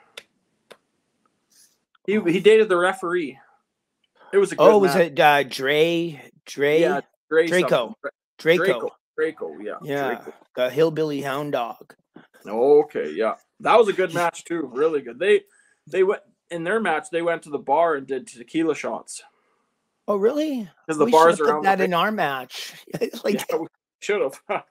[2.06, 2.24] He oh.
[2.24, 3.38] he dated the referee.
[4.32, 5.12] It was a oh, was match.
[5.12, 7.96] it uh, Dre Dre yeah, Dre Draco.
[8.38, 10.32] Draco Draco Draco yeah yeah Draco.
[10.54, 11.94] the hillbilly hound dog.
[12.46, 14.70] Okay, yeah, that was a good match too.
[14.72, 15.18] Really good.
[15.18, 15.42] They
[15.86, 17.10] they went in their match.
[17.10, 19.22] They went to the bar and did tequila shots.
[20.10, 20.68] Oh, really?
[20.84, 22.74] Because the we bars around that in our match.
[23.24, 23.58] like yeah,
[24.00, 24.40] should have.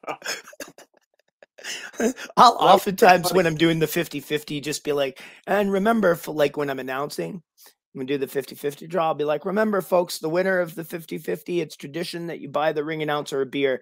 [2.36, 6.70] I'll oftentimes when I'm doing the 50-50 just be like, and remember for like when
[6.70, 10.60] I'm announcing, I'm gonna do the 50-50 draw, I'll be like, remember folks, the winner
[10.60, 13.80] of the 50-50, it's tradition that you buy the ring announcer a beer.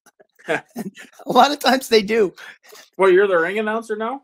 [0.48, 0.64] a
[1.26, 2.34] lot of times they do.
[2.96, 4.22] Well, you're the ring announcer now?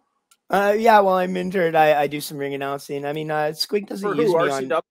[0.51, 1.77] Uh, yeah, well, I'm injured.
[1.77, 3.05] I, I do some ring announcing.
[3.07, 4.77] I mean, uh, Squig doesn't For use who, me RCW?
[4.77, 4.83] on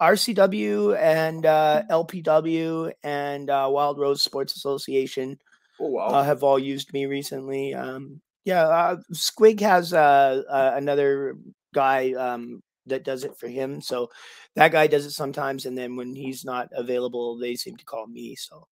[0.00, 1.92] RCW and uh, mm-hmm.
[1.92, 5.38] LPW and uh, Wild Rose Sports Association
[5.80, 6.06] oh, wow.
[6.06, 7.74] uh, have all used me recently.
[7.74, 11.36] Um, yeah, uh, Squig has uh, uh, another
[11.74, 13.80] guy um, that does it for him.
[13.80, 14.10] So
[14.54, 18.06] that guy does it sometimes, and then when he's not available, they seem to call
[18.06, 18.36] me.
[18.36, 18.68] So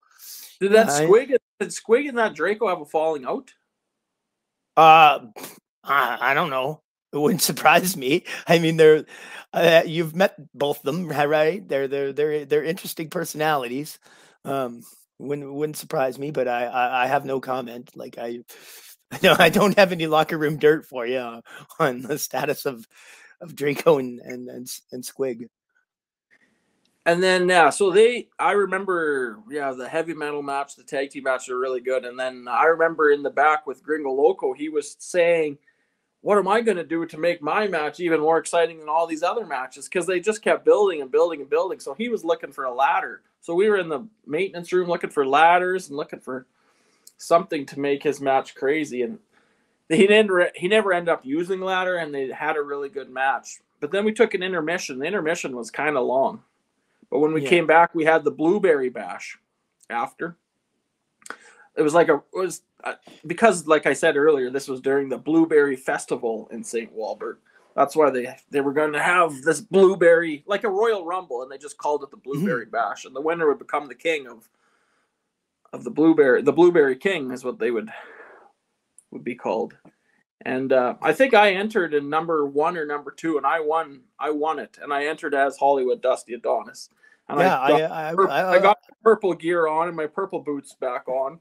[0.60, 3.52] did that Squig did Squig and that Draco have a falling out?
[4.76, 5.26] Uh,
[5.82, 6.83] I, I don't know.
[7.14, 8.24] It wouldn't surprise me.
[8.46, 9.04] I mean, they're
[9.54, 11.66] uh, you've met both them, right?
[11.66, 13.98] They're they're they're they're interesting personalities.
[14.44, 14.82] Um,
[15.18, 17.90] wouldn't wouldn't surprise me, but I, I, I have no comment.
[17.94, 18.40] Like I,
[19.22, 21.40] no, I don't have any locker room dirt for you
[21.78, 22.86] on the status of
[23.40, 25.48] of Draco and and and, and Squig.
[27.06, 31.24] And then yeah, so they I remember yeah the heavy metal match, the tag team
[31.24, 32.04] match are really good.
[32.04, 35.58] And then I remember in the back with Gringo Loco, he was saying
[36.24, 39.06] what am I going to do to make my match even more exciting than all
[39.06, 39.86] these other matches?
[39.86, 41.78] Because they just kept building and building and building.
[41.78, 43.20] So he was looking for a ladder.
[43.42, 46.46] So we were in the maintenance room looking for ladders and looking for
[47.18, 49.02] something to make his match crazy.
[49.02, 49.18] And
[49.90, 53.60] he never he never ended up using ladder, and they had a really good match.
[53.80, 54.98] But then we took an intermission.
[54.98, 56.42] The intermission was kind of long,
[57.10, 57.50] but when we yeah.
[57.50, 59.38] came back, we had the blueberry bash
[59.90, 60.36] after.
[61.76, 62.94] It was like a it was uh,
[63.26, 66.94] because like I said earlier, this was during the Blueberry Festival in St.
[66.94, 67.36] Walburg.
[67.74, 71.50] That's why they they were going to have this blueberry like a Royal Rumble, and
[71.50, 74.48] they just called it the Blueberry Bash, and the winner would become the king of
[75.72, 76.40] of the blueberry.
[76.40, 77.90] The Blueberry King is what they would
[79.10, 79.76] would be called.
[80.46, 84.02] And uh, I think I entered in number one or number two, and I won.
[84.18, 86.90] I won it, and I entered as Hollywood Dusty Adonis.
[87.28, 90.06] And yeah, I got, I, I, pur- I, I got purple gear on and my
[90.06, 91.38] purple boots back on,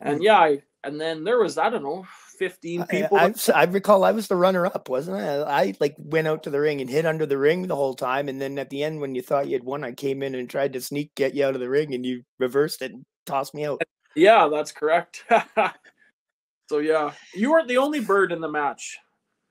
[0.00, 2.06] and yeah, I, and then there was I don't know,
[2.38, 3.16] fifteen people.
[3.16, 5.42] I, I, I recall I was the runner up, wasn't I?
[5.42, 8.28] I like went out to the ring and hit under the ring the whole time,
[8.28, 10.48] and then at the end when you thought you had won, I came in and
[10.48, 13.54] tried to sneak get you out of the ring, and you reversed it and tossed
[13.54, 13.82] me out.
[14.14, 15.24] yeah, that's correct.
[16.68, 18.98] so yeah, you weren't the only bird in the match.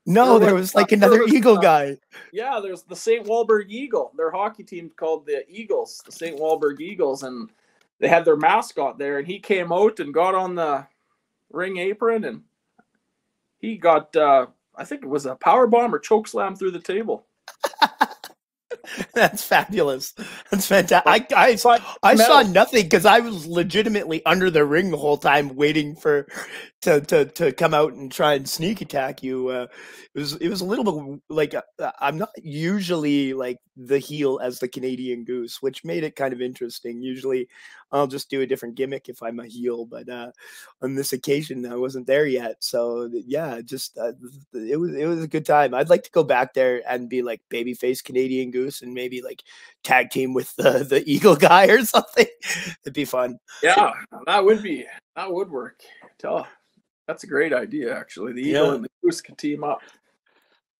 [0.06, 1.96] No, There there was- was like another was, eagle uh, guy.
[2.32, 3.26] Yeah, there's the St.
[3.26, 4.12] Walburg Eagle.
[4.16, 6.38] Their hockey team called the Eagles, the St.
[6.38, 7.50] Walburg Eagles, and
[8.00, 9.18] they had their mascot there.
[9.18, 10.86] And he came out and got on the
[11.50, 12.42] ring apron, and
[13.58, 16.80] he got, uh, I think it was a power bomb or choke slam through the
[16.80, 17.26] table.
[19.14, 20.14] That's fabulous.
[20.50, 21.32] That's fantastic.
[21.32, 25.18] I I, But I saw nothing because I was legitimately under the ring the whole
[25.18, 26.26] time, waiting for
[26.82, 29.48] to to to come out and try and sneak attack you.
[29.48, 29.66] Uh,
[30.14, 34.40] it was it was a little bit like uh, I'm not usually like the heel
[34.42, 37.00] as the Canadian Goose, which made it kind of interesting.
[37.00, 37.48] Usually,
[37.92, 40.32] I'll just do a different gimmick if I'm a heel, but uh,
[40.82, 42.56] on this occasion, I wasn't there yet.
[42.60, 44.12] So yeah, just uh,
[44.52, 45.74] it was it was a good time.
[45.74, 49.42] I'd like to go back there and be like babyface Canadian Goose and maybe like
[49.84, 52.26] tag team with the the Eagle guy or something.
[52.82, 53.38] It'd be fun.
[53.62, 53.92] Yeah,
[54.26, 54.86] that would be,
[55.16, 55.80] that would work.
[56.18, 56.46] Tell,
[57.06, 58.32] that's a great idea, actually.
[58.32, 58.74] The Eagle Yeah.
[58.74, 59.80] and the Goose could team up.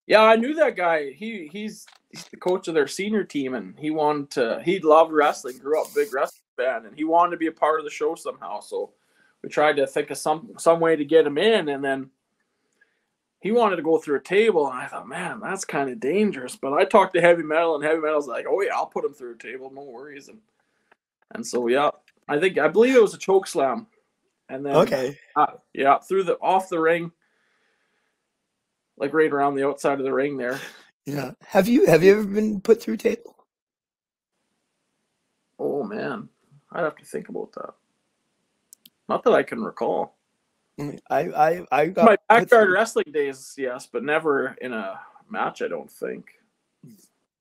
[0.06, 1.10] Yeah, I knew that guy.
[1.10, 4.62] He he's he's the coach of their senior team, and he wanted to.
[4.64, 5.58] He loved wrestling.
[5.58, 8.14] Grew up big wrestling fan, and he wanted to be a part of the show
[8.14, 8.60] somehow.
[8.60, 8.92] So
[9.42, 12.08] we tried to think of some some way to get him in, and then
[13.40, 16.56] he wanted to go through a table, and I thought, man, that's kind of dangerous.
[16.56, 19.14] But I talked to Heavy Metal, and Heavy Metal's like, oh yeah, I'll put him
[19.14, 20.28] through a table, no worries.
[20.28, 20.38] And
[21.34, 21.90] and so yeah,
[22.28, 23.86] I think I believe it was a choke slam,
[24.48, 25.18] and then Okay.
[25.36, 27.12] uh, yeah, through the off the ring,
[28.96, 30.60] like right around the outside of the ring there.
[31.06, 31.32] Yeah.
[31.46, 33.36] Have you have you ever been put through a table?
[35.58, 36.28] Oh man,
[36.72, 37.74] I'd have to think about that.
[39.08, 40.17] Not that I can recall.
[40.78, 45.62] I I I got My backyard wrestling days, yes, but never in a match.
[45.62, 46.26] I don't think.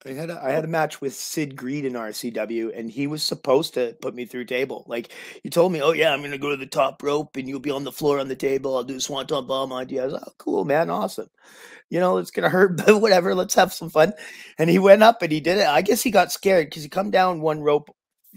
[0.06, 3.24] I had a, I had a match with Sid Greed in RCW, and he was
[3.24, 4.86] supposed to put me through table.
[4.88, 5.12] Like
[5.44, 7.72] he told me, "Oh yeah, I'm gonna go to the top rope, and you'll be
[7.72, 8.76] on the floor on the table.
[8.76, 11.30] I'll do a swanton bomb on you." I was like, "Oh, cool, man, awesome."
[11.90, 13.36] You know, it's gonna hurt, but whatever.
[13.36, 14.14] Let's have some fun.
[14.58, 15.68] And he went up and he did it.
[15.68, 17.90] I guess he got scared because he come down one rope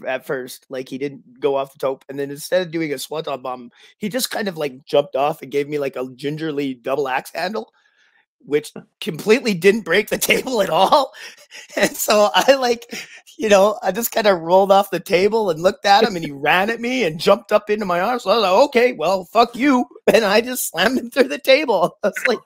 [0.05, 2.97] at first, like he didn't go off the top, and then instead of doing a
[2.97, 6.73] swanton bomb, he just kind of like jumped off and gave me like a gingerly
[6.73, 7.71] double axe handle
[8.45, 11.13] which completely didn't break the table at all.
[11.75, 12.85] And so I like,
[13.37, 16.25] you know, I just kind of rolled off the table and looked at him and
[16.25, 18.23] he ran at me and jumped up into my arms.
[18.23, 19.85] So I was like, okay, well, fuck you.
[20.13, 21.97] And I just slammed him through the table.
[22.03, 22.39] I was like,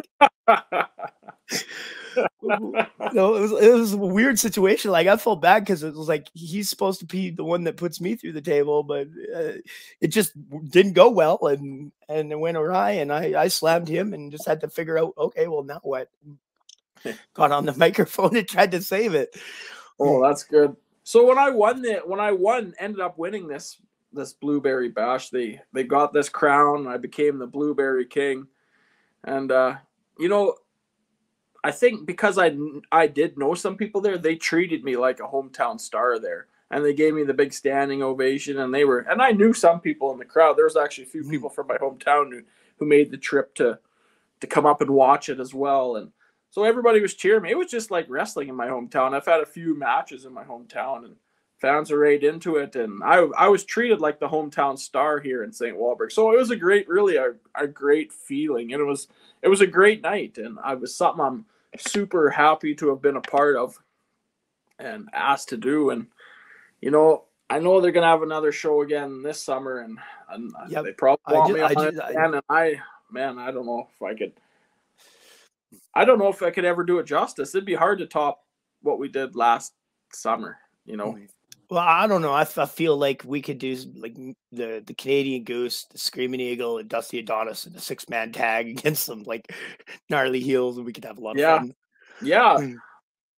[2.41, 4.91] no, it was it was a weird situation.
[4.91, 7.77] Like I felt bad because it was like he's supposed to be the one that
[7.77, 9.53] puts me through the table, but uh,
[10.01, 10.33] it just
[10.69, 12.91] didn't go well, and and it went awry.
[12.91, 16.09] And I I slammed him and just had to figure out, okay, well now what?
[17.33, 19.35] Got on the microphone and tried to save it.
[19.99, 20.75] oh, that's good.
[21.03, 23.77] So when I won the when I won, ended up winning this
[24.15, 25.29] this blueberry bash.
[25.29, 26.87] They they got this crown.
[26.87, 28.47] I became the blueberry king,
[29.23, 29.75] and uh,
[30.17, 30.55] you know,
[31.65, 32.55] I think because I
[32.91, 36.85] I did know some people there, they treated me like a hometown star there, and
[36.85, 38.59] they gave me the big standing ovation.
[38.59, 40.57] And they were, and I knew some people in the crowd.
[40.57, 41.31] There was actually a few Mhm.
[41.31, 42.43] people from my hometown who
[42.77, 43.79] who made the trip to
[44.41, 45.95] to come up and watch it as well.
[45.95, 46.11] And
[46.51, 47.49] so everybody was cheering me.
[47.51, 49.15] It was just like wrestling in my hometown.
[49.15, 51.15] I've had a few matches in my hometown, and
[51.57, 52.75] fans are right into it.
[52.75, 55.75] And I I was treated like the hometown star here in St.
[55.75, 56.11] Walburg.
[56.11, 59.07] So it was a great, really a, a great feeling, and it was
[59.41, 61.45] it was a great night, and I was something I'm
[61.77, 63.77] super happy to have been a part of
[64.79, 65.89] and asked to do.
[65.91, 66.07] And
[66.81, 69.97] you know, I know they're gonna have another show again this summer, and
[70.29, 70.83] and Yep.
[70.83, 73.51] they probably I want ju- me I on ju- it I- And I, man, I
[73.51, 74.33] don't know if I could.
[75.93, 77.55] I don't know if I could ever do it justice.
[77.55, 78.43] It'd be hard to top
[78.81, 79.73] what we did last
[80.11, 80.57] summer.
[80.85, 81.25] You know, mm-hmm.
[81.69, 82.33] Well, I don't know.
[82.33, 84.15] I feel like we could do like
[84.51, 88.67] the the Canadian Goose, the Screaming Eagle, and Dusty Adonis in a six man tag
[88.77, 89.51] against some like
[90.09, 91.55] gnarly heels, and we could have a lot Yeah.
[91.55, 91.75] of fun.
[92.21, 92.75] yeah, Mm.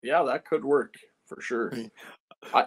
[0.04, 0.96] yeah, that could work
[1.28, 1.72] for sure.
[1.72, 1.90] Mm.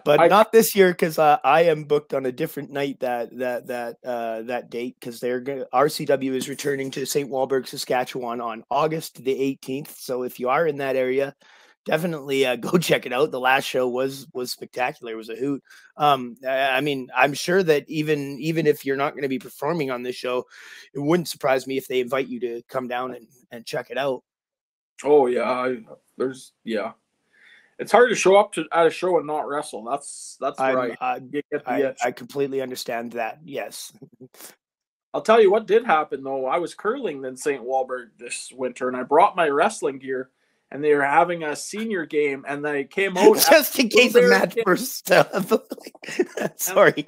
[0.03, 3.35] but I, not this year because uh, I am booked on a different night that
[3.37, 7.29] that that uh, that date because they're gonna, RCW is returning to St.
[7.29, 9.95] Walburg, Saskatchewan on August the 18th.
[9.97, 11.33] So if you are in that area,
[11.85, 13.31] definitely uh, go check it out.
[13.31, 15.13] The last show was was spectacular.
[15.13, 15.63] It was a hoot.
[15.97, 19.91] Um, I mean, I'm sure that even even if you're not going to be performing
[19.91, 20.45] on this show,
[20.93, 23.97] it wouldn't surprise me if they invite you to come down and and check it
[23.97, 24.23] out.
[25.03, 25.77] Oh yeah, I,
[26.17, 26.93] there's yeah.
[27.79, 29.83] It's hard to show up to at a show and not wrestle.
[29.83, 30.97] That's that's I'm, right.
[31.01, 31.95] I, You get the I.
[32.03, 33.39] I completely understand that.
[33.43, 33.91] Yes.
[35.13, 36.45] I'll tell you what did happen though.
[36.45, 37.61] I was curling in St.
[37.61, 40.29] Walburg this winter, and I brought my wrestling gear,
[40.71, 43.35] and they were having a senior game, and they came out.
[43.35, 45.31] Just in case a Blueberry match bursts up.
[46.57, 47.05] Sorry.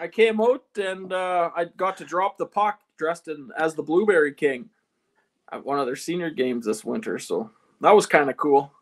[0.00, 3.82] I came out and uh, I got to drop the puck dressed in as the
[3.82, 4.68] Blueberry King
[5.52, 7.18] at one of their senior games this winter.
[7.18, 8.72] So that was kind of cool.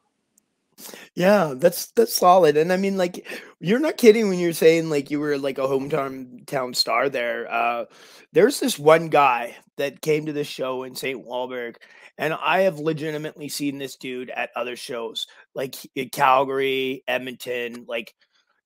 [1.14, 2.56] Yeah, that's that's solid.
[2.56, 3.26] And I mean, like,
[3.60, 7.50] you're not kidding when you're saying like you were like a hometown town star there.
[7.50, 7.86] Uh
[8.32, 11.24] there's this one guy that came to this show in St.
[11.26, 11.76] Walburg,
[12.18, 17.86] and I have legitimately seen this dude at other shows, like in Calgary, Edmonton.
[17.88, 18.14] Like,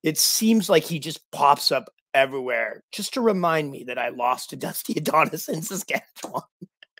[0.03, 4.51] it seems like he just pops up everywhere just to remind me that I lost
[4.51, 6.43] to Dusty Adonis in Saskatchewan.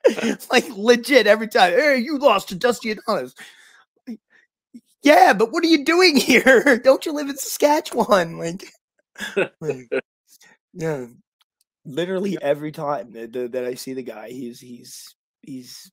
[0.51, 1.73] like legit every time.
[1.73, 3.35] Hey, you lost to Dusty Adonis.
[5.03, 6.79] Yeah, but what are you doing here?
[6.85, 8.39] Don't you live in Saskatchewan?
[8.39, 8.65] Like,
[9.61, 9.89] like,
[10.75, 11.07] yeah,
[11.85, 15.91] literally every time that, that, that I see the guy, he's he's he's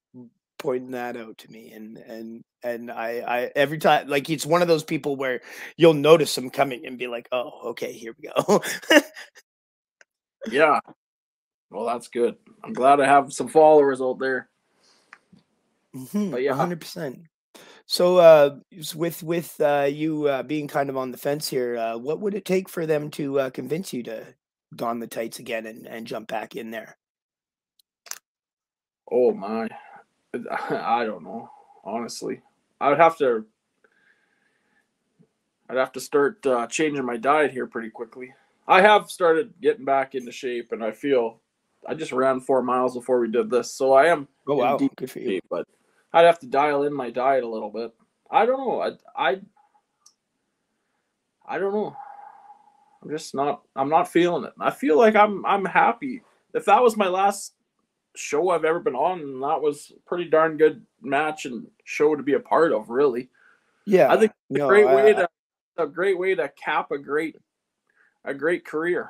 [0.59, 4.61] pointing that out to me, and and and I I every time like it's one
[4.61, 5.41] of those people where
[5.77, 8.61] you'll notice him coming and be like, oh, okay, here we go.
[10.51, 10.79] Yeah.
[11.69, 12.37] Well, that's good.
[12.63, 14.49] I'm glad I have some followers out there.
[15.95, 16.53] Mhm, But yeah.
[16.53, 17.19] hundred percent.
[17.89, 18.57] So, uh,
[18.95, 22.33] with with uh, you uh, being kind of on the fence here, uh, what would
[22.35, 24.35] it take for them to uh, convince you to
[24.75, 26.97] don the tights again and, and jump back in there?
[29.09, 29.69] Oh my.
[30.69, 31.49] I don't know.
[31.85, 32.41] Honestly,
[32.81, 33.45] I would have to.
[35.69, 38.33] I'd have to start uh, changing my diet here pretty quickly.
[38.67, 41.39] I have started getting back into shape, and I feel
[41.87, 44.77] I just ran four miles before we did this, so I am Oh in wow,
[44.77, 45.29] deep good for you.
[45.29, 45.45] shape.
[45.49, 45.65] But
[46.17, 47.93] I'd have to dial in my diet a little bit.
[48.31, 48.81] I don't know.
[48.81, 49.41] I I
[51.47, 51.95] I don't know.
[53.03, 53.61] I'm just not.
[53.75, 54.53] I'm not feeling it.
[54.59, 55.45] I feel like I'm.
[55.45, 56.23] I'm happy.
[56.53, 57.53] If that was my last
[58.15, 62.23] show I've ever been on, that was a pretty darn good match and show to
[62.23, 62.89] be a part of.
[62.89, 63.29] Really,
[63.85, 65.29] Yeah, I think it's a no, great I- way to
[65.77, 67.35] a great way to cap a great
[68.25, 69.09] a great career.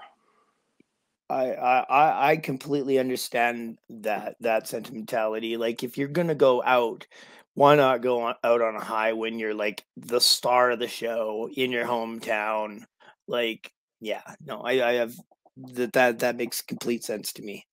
[1.30, 5.58] I, I I completely understand that that sentimentality.
[5.58, 7.06] Like if you're gonna go out,
[7.54, 10.88] why not go on, out on a high when you're like the star of the
[10.88, 12.84] show in your hometown?
[13.28, 15.16] Like, yeah, no, I I have
[15.74, 17.66] that that that makes complete sense to me.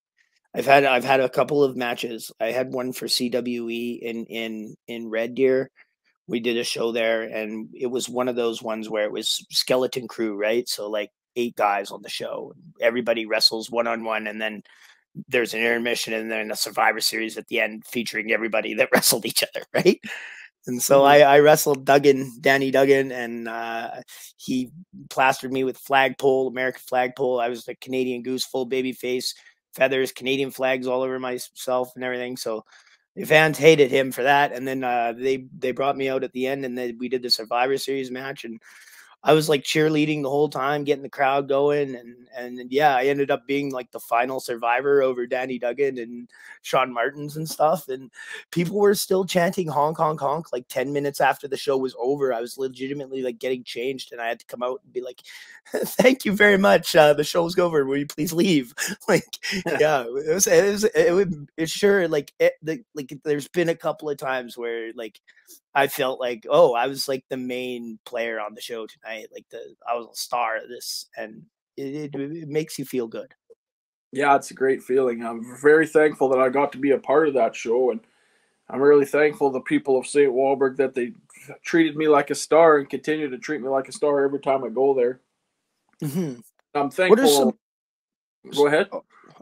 [0.55, 2.33] I've had I've had a couple of matches.
[2.41, 5.71] I had one for CWE in in in Red Deer.
[6.29, 9.47] We did a show there, and it was one of those ones where it was
[9.51, 10.69] skeleton crew, right?
[10.69, 12.53] So like eight guys on the show.
[12.81, 14.63] Everybody wrestles one on one, and then
[15.29, 19.27] there's an intermission and then a Survivor Series at the end featuring everybody that wrestled
[19.27, 20.01] each other, right?
[20.67, 21.07] And so Mhm.
[21.07, 23.91] I, I wrestled Duggan, Danny Duggan, and uh,
[24.37, 24.71] he
[25.11, 27.39] plastered me with flagpole, American flagpole.
[27.41, 29.35] I was the Canadian Goose, full baby face,
[29.75, 32.37] feathers, Canadian flags all over myself and everything.
[32.37, 32.65] So
[33.15, 34.53] the fans hated him for that.
[34.53, 37.23] And then uh, they they brought me out at the end, and then we did
[37.23, 38.59] the Survivor Series match, and
[39.27, 43.05] I was like cheerleading the whole time, getting the crowd going, and and yeah, I
[43.05, 46.29] ended up being like the final survivor over Danny Duggan and
[46.61, 47.89] Sean Martins and stuff.
[47.89, 48.11] And
[48.51, 52.35] people were still chanting honk honk honk like 10 minutes after the show was over.
[52.35, 55.23] I was legitimately like getting changed, and I had to come out and be like,
[55.75, 56.95] "Thank you very much.
[56.95, 57.87] Uh, the show's over.
[57.87, 58.75] Will you please leave?"
[59.09, 59.39] like,
[59.81, 63.71] yeah, it was it was it would it sure like it, the, like there's been
[63.71, 65.19] a couple of times where like
[65.75, 69.29] I felt like, oh, I was like the main player on the show tonight.
[69.33, 71.43] Like the I was a star of this, and
[71.77, 73.35] it, it, it makes you feel good.
[74.13, 75.25] Yeah, it's a great feeling.
[75.25, 78.01] I'm very thankful that I got to be a part of that show, and
[78.71, 80.33] I'm really thankful the people of St.
[80.33, 81.13] Walburg that they
[81.63, 84.63] treated me like a star and continue to treat me like a star every time
[84.65, 85.21] I go there.
[86.01, 86.43] Mhm.
[86.75, 87.29] I'm thankful.
[87.29, 87.59] Some?
[88.53, 88.89] Go ahead.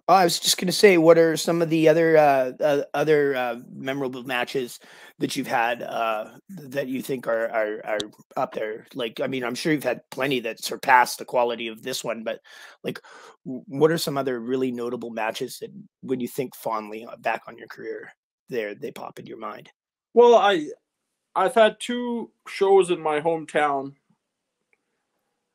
[0.09, 3.37] Oh, I was just gonna say, what are some of the other uh, uh, other
[3.37, 4.81] uh, memorable matches
[5.21, 7.99] that you've had uh, that you think are, are are
[8.37, 8.87] up there?
[8.95, 12.25] Like, I mean, I'm sure you've had plenty that surpass the quality of this one,
[12.25, 12.41] but
[12.83, 13.01] like,
[13.45, 17.57] what are some other really notable matches that, when you think fondly uh, back on
[17.57, 18.13] your career,
[18.49, 19.71] there they pop in your mind?
[20.15, 20.67] Well, I
[21.37, 23.95] I've had two shows in my hometown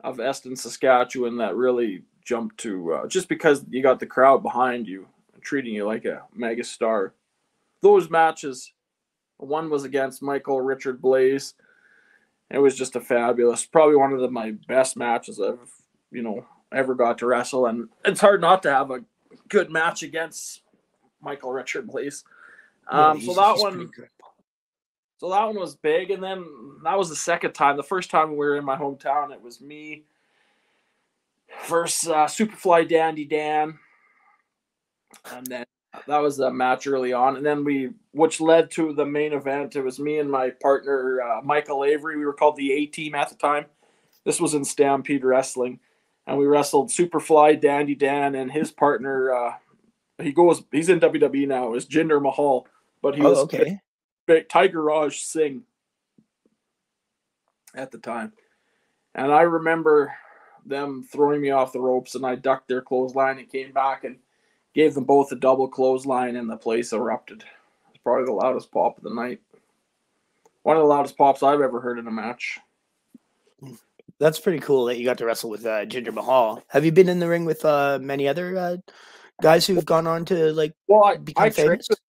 [0.04, 4.86] of Eston, Saskatchewan that really jumped to uh, just because you got the crowd behind
[4.86, 5.08] you
[5.42, 7.14] treating you like a mega star.
[7.82, 8.74] Those matches,
[9.38, 11.54] one was against Michael Richard Blaze.
[12.52, 15.72] It was just a fabulous, probably one of the, my best matches I've
[16.12, 19.06] you know ever got to wrestle, and it's hard not to have a
[19.48, 20.62] good match against
[21.22, 22.26] Michael Richard Blaze.
[22.90, 23.90] Um, yeah, so that one,
[25.18, 26.46] so that one was big, and then
[26.84, 27.78] that was the second time.
[27.78, 30.04] The first time we were in my hometown, it was me
[31.68, 33.78] versus uh, Superfly Dandy Dan,
[35.32, 35.66] and then
[36.06, 39.76] that was a match early on, and then we, which led to the main event.
[39.76, 42.18] It was me and my partner uh, Michael Avery.
[42.18, 43.66] We were called the A Team at the time.
[44.24, 45.80] This was in Stampede Wrestling,
[46.26, 49.34] and we wrestled Superfly Dandy Dan and his partner.
[49.34, 49.54] Uh,
[50.22, 51.74] he goes, he's in WWE now.
[51.74, 52.68] Is Jinder Mahal,
[53.02, 53.80] but he oh, was okay.
[54.50, 55.64] Tiger Raj Singh
[57.74, 58.34] at the time.
[59.16, 60.14] And I remember
[60.68, 64.18] them throwing me off the ropes and I ducked their clothesline and came back and
[64.74, 67.44] gave them both a double clothesline and the place erupted.
[67.90, 69.40] It's probably the loudest pop of the night.
[70.64, 72.60] One of the loudest pops I've ever heard in a match.
[74.20, 76.62] That's pretty cool that you got to wrestle with uh, Jinder Mahal.
[76.68, 78.78] Have you been in the ring with uh, many other uh,
[79.42, 81.88] guys who've gone on to like well, I, become I famous?
[81.90, 82.00] With,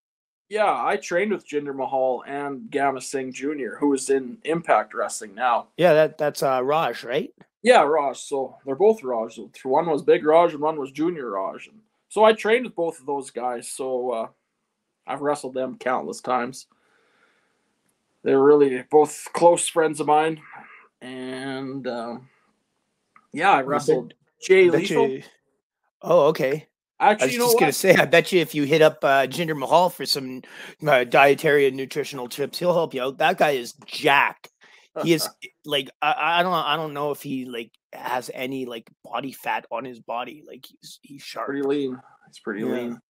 [0.49, 5.35] yeah, I trained with Jinder Mahal and Gama Singh Jr., who is in Impact Wrestling
[5.35, 5.69] now.
[5.77, 7.31] Yeah, that that's uh, Raj, right?
[7.63, 8.19] Yeah, Raj.
[8.19, 9.39] So they're both Raj.
[9.65, 11.67] One was Big Raj and one was Junior Raj.
[11.67, 13.69] And so I trained with both of those guys.
[13.69, 14.29] So uh,
[15.07, 16.67] I've wrestled them countless times.
[18.23, 20.41] They're really both close friends of mine.
[21.01, 22.19] And uh,
[23.33, 25.09] yeah, I wrestled Jay Lethal.
[25.09, 25.23] You...
[26.03, 26.67] Oh, okay.
[27.01, 29.57] Actually, I was just gonna say, I bet you if you hit up uh, Jinder
[29.57, 30.43] Mahal for some
[30.85, 33.19] uh, dietary and nutritional tips, he'll help you out.
[33.19, 34.51] That guy is jacked.
[35.05, 35.29] He is
[35.65, 39.67] like I, I don't I don't know if he like has any like body fat
[39.71, 40.43] on his body.
[40.47, 41.49] Like he's he's sharp.
[41.49, 42.01] Pretty lean.
[42.27, 42.73] He's pretty yeah.
[42.73, 43.01] lean.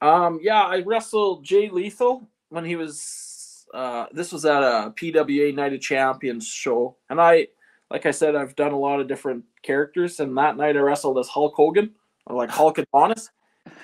[0.00, 5.54] Um yeah, I wrestled Jay Lethal when he was uh this was at a PWA
[5.54, 6.96] Night of Champions show.
[7.10, 7.48] And I
[7.90, 11.18] like I said, I've done a lot of different characters, and that night I wrestled
[11.18, 11.94] as Hulk Hogan
[12.26, 13.28] or like Hulk Adonis,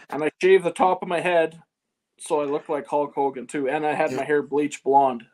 [0.09, 1.61] and I shaved the top of my head
[2.19, 5.25] so I looked like Hulk Hogan too, and I had my hair bleached blonde.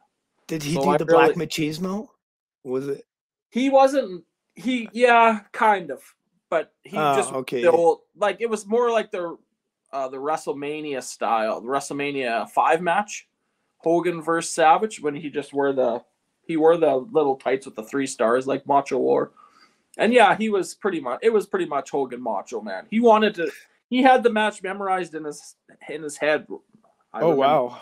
[0.46, 2.08] Did he so do I the really, black machismo?
[2.62, 3.04] Was it?
[3.50, 4.24] He wasn't.
[4.54, 6.00] He yeah, kind of,
[6.50, 7.62] but he oh, just okay.
[7.62, 9.36] The old, like it was more like the
[9.92, 13.28] uh, the WrestleMania style, the WrestleMania five match,
[13.78, 16.02] Hogan versus Savage when he just wore the
[16.46, 19.32] he wore the little tights with the three stars like Macho War.
[19.96, 22.86] And yeah, he was pretty much it was pretty much Hogan Macho Man.
[22.90, 23.50] He wanted to
[23.88, 25.56] he had the match memorized in his
[25.88, 26.46] in his head.
[27.12, 27.80] I oh wow.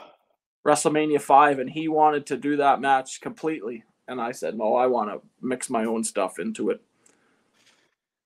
[0.66, 4.86] WrestleMania 5 and he wanted to do that match completely and I said, "No, I
[4.86, 6.82] want to mix my own stuff into it."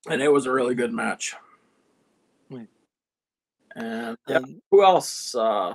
[0.09, 1.35] And it was a really good match.
[3.77, 4.41] And yeah.
[4.71, 5.35] who else?
[5.35, 5.75] Uh,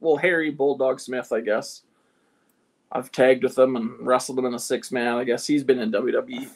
[0.00, 1.82] well, Harry Bulldog Smith, I guess.
[2.92, 5.16] I've tagged with him and wrestled him in a six man.
[5.16, 6.48] I guess he's been in WWE.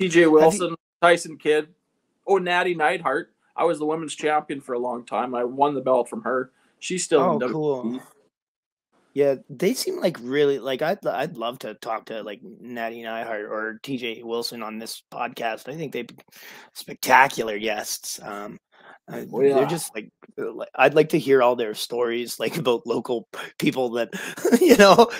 [0.00, 0.76] TJ Wilson, you...
[1.00, 1.68] Tyson Kidd.
[2.26, 3.32] Oh, Nattie Neidhart.
[3.56, 5.34] I was the women's champion for a long time.
[5.34, 6.50] I won the belt from her.
[6.78, 7.52] She's still oh, in WWE.
[7.52, 8.02] Cool.
[9.16, 13.46] Yeah, they seem like really like I'd I'd love to talk to like Nattie Neidhart
[13.46, 15.70] or TJ Wilson on this podcast.
[15.70, 16.22] I think they'd be
[16.74, 18.20] spectacular guests.
[18.22, 18.58] Um,
[19.08, 19.54] well, yeah.
[19.54, 20.10] They're just like
[20.74, 23.26] I'd like to hear all their stories, like about local
[23.58, 24.10] people that
[24.60, 25.10] you know,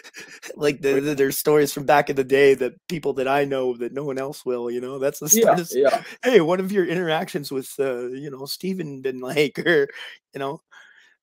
[0.54, 3.76] like the, the, their stories from back in the day that people that I know
[3.78, 4.70] that no one else will.
[4.70, 6.04] You know, that's the yeah, yeah.
[6.22, 9.88] Hey, one of your interactions with uh, you know Steven been like, or
[10.34, 10.60] you know,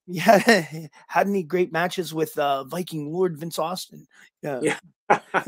[0.08, 0.38] yeah,
[1.08, 4.08] had any great matches with uh, Viking Lord Vince Austin.
[4.42, 4.60] Yeah.
[4.62, 4.80] yeah.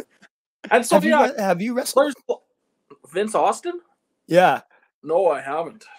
[0.71, 2.13] and so have yeah, you, have you wrestled
[3.11, 3.79] Vince Austin?
[4.27, 4.61] Yeah.
[5.01, 5.85] No, I haven't.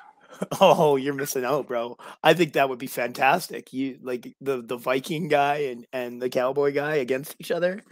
[0.59, 1.99] Oh, you're missing out, bro.
[2.23, 3.75] I think that would be fantastic.
[3.75, 7.83] You like the the Viking guy and and the cowboy guy against each other.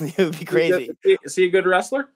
[0.00, 0.90] it would be crazy.
[1.04, 2.08] Is he a good wrestler?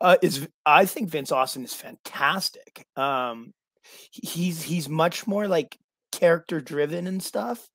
[0.00, 2.86] Uh, is I think Vince Austin is fantastic.
[2.94, 3.54] Um,
[4.10, 5.76] he's he's much more like
[6.18, 7.68] character driven and stuff.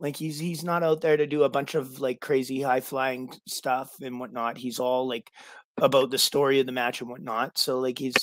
[0.00, 3.32] Like he's he's not out there to do a bunch of like crazy high flying
[3.46, 4.58] stuff and whatnot.
[4.58, 5.30] He's all like
[5.78, 7.58] about the story of the match and whatnot.
[7.58, 8.16] So like he's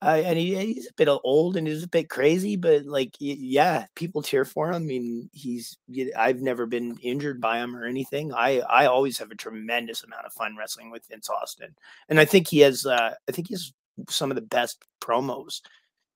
[0.00, 3.86] uh, and he, he's a bit old and he's a bit crazy, but like yeah,
[3.96, 4.74] people cheer for him.
[4.74, 5.76] I mean, he's
[6.16, 8.32] I've never been injured by him or anything.
[8.32, 11.74] I I always have a tremendous amount of fun wrestling with Vince Austin,
[12.08, 13.72] and I think he has uh, I think he's
[14.08, 15.62] some of the best promos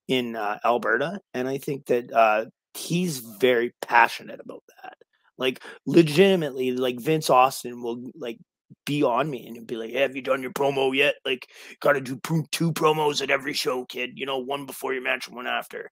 [0.07, 2.45] in uh, Alberta, and I think that uh,
[2.75, 4.95] he's very passionate about that.
[5.39, 8.39] Like legitimately, like Vince Austin will like
[8.85, 11.15] be on me and be like, hey, "Have you done your promo yet?
[11.25, 11.49] Like,
[11.81, 12.21] got to do
[12.51, 14.13] two promos at every show, kid.
[14.19, 15.91] You know, one before your match and one after.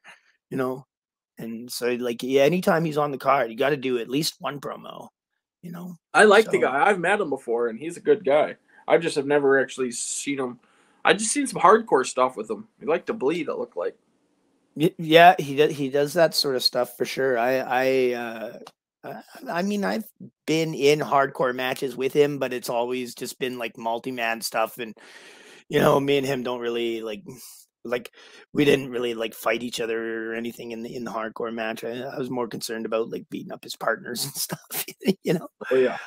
[0.51, 0.87] You know."
[1.39, 4.37] And so, like, yeah, anytime he's on the card, you got to do at least
[4.41, 5.09] one promo.
[5.63, 5.97] You know.
[6.13, 6.53] I like so.
[6.53, 6.87] the guy.
[6.87, 8.57] I've met him before, and he's a good guy.
[8.87, 10.61] I just have never actually seen him.
[11.05, 12.69] I just seen some hardcore stuff with him.
[12.79, 13.49] He liked to bleed.
[13.49, 13.97] It looked like.
[14.99, 15.73] Yeah, he does.
[15.77, 17.39] He does that sort of stuff for sure.
[17.39, 18.59] I, I, uh,
[19.05, 20.05] uh, I mean, I've
[20.47, 24.95] been in hardcore matches with him, but it's always just been like multi-man stuff, and
[25.69, 27.23] you know, me and him don't really like,
[27.85, 28.13] like,
[28.55, 31.85] we didn't really like fight each other or anything in the in the hardcore match.
[31.85, 34.85] I, I was more concerned about like beating up his partners and stuff,
[35.25, 35.49] you know.
[35.71, 35.99] Oh yeah.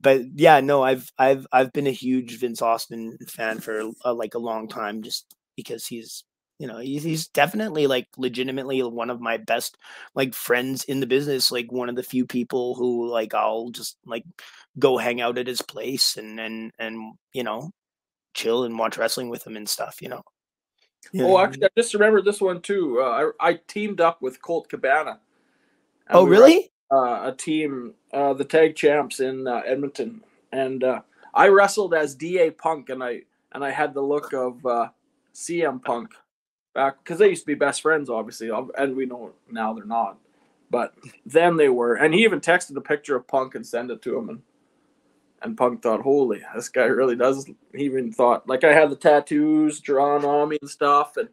[0.00, 4.34] But yeah, no, I've I've I've been a huge Vince Austin fan for uh, like
[4.34, 6.24] a long time, just because he's
[6.62, 9.76] you know he's, he's definitely like legitimately one of my best
[10.14, 13.96] like friends in the business like one of the few people who like i'll just
[14.06, 14.24] like
[14.78, 17.72] go hang out at his place and and and you know
[18.32, 20.22] chill and watch wrestling with him and stuff you know
[21.12, 21.24] yeah.
[21.24, 24.68] oh actually i just remember this one too uh, I, I teamed up with colt
[24.68, 25.18] cabana
[26.10, 31.00] oh we really uh, a team uh, the tag champs in uh, edmonton and uh,
[31.34, 34.88] i wrestled as da punk and i and i had the look of uh,
[35.34, 36.14] cm punk
[36.74, 40.18] back because they used to be best friends, obviously, and we know now they're not.
[40.70, 40.94] But
[41.26, 44.16] then they were, and he even texted a picture of Punk and sent it to
[44.16, 44.42] him, and
[45.42, 48.96] and Punk thought, "Holy, this guy really does." He even thought, like, I had the
[48.96, 51.28] tattoos drawn on me and stuff, and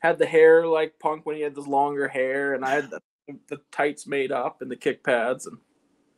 [0.00, 3.00] had the hair like Punk when he had this longer hair, and I had the,
[3.48, 5.58] the tights made up and the kick pads, and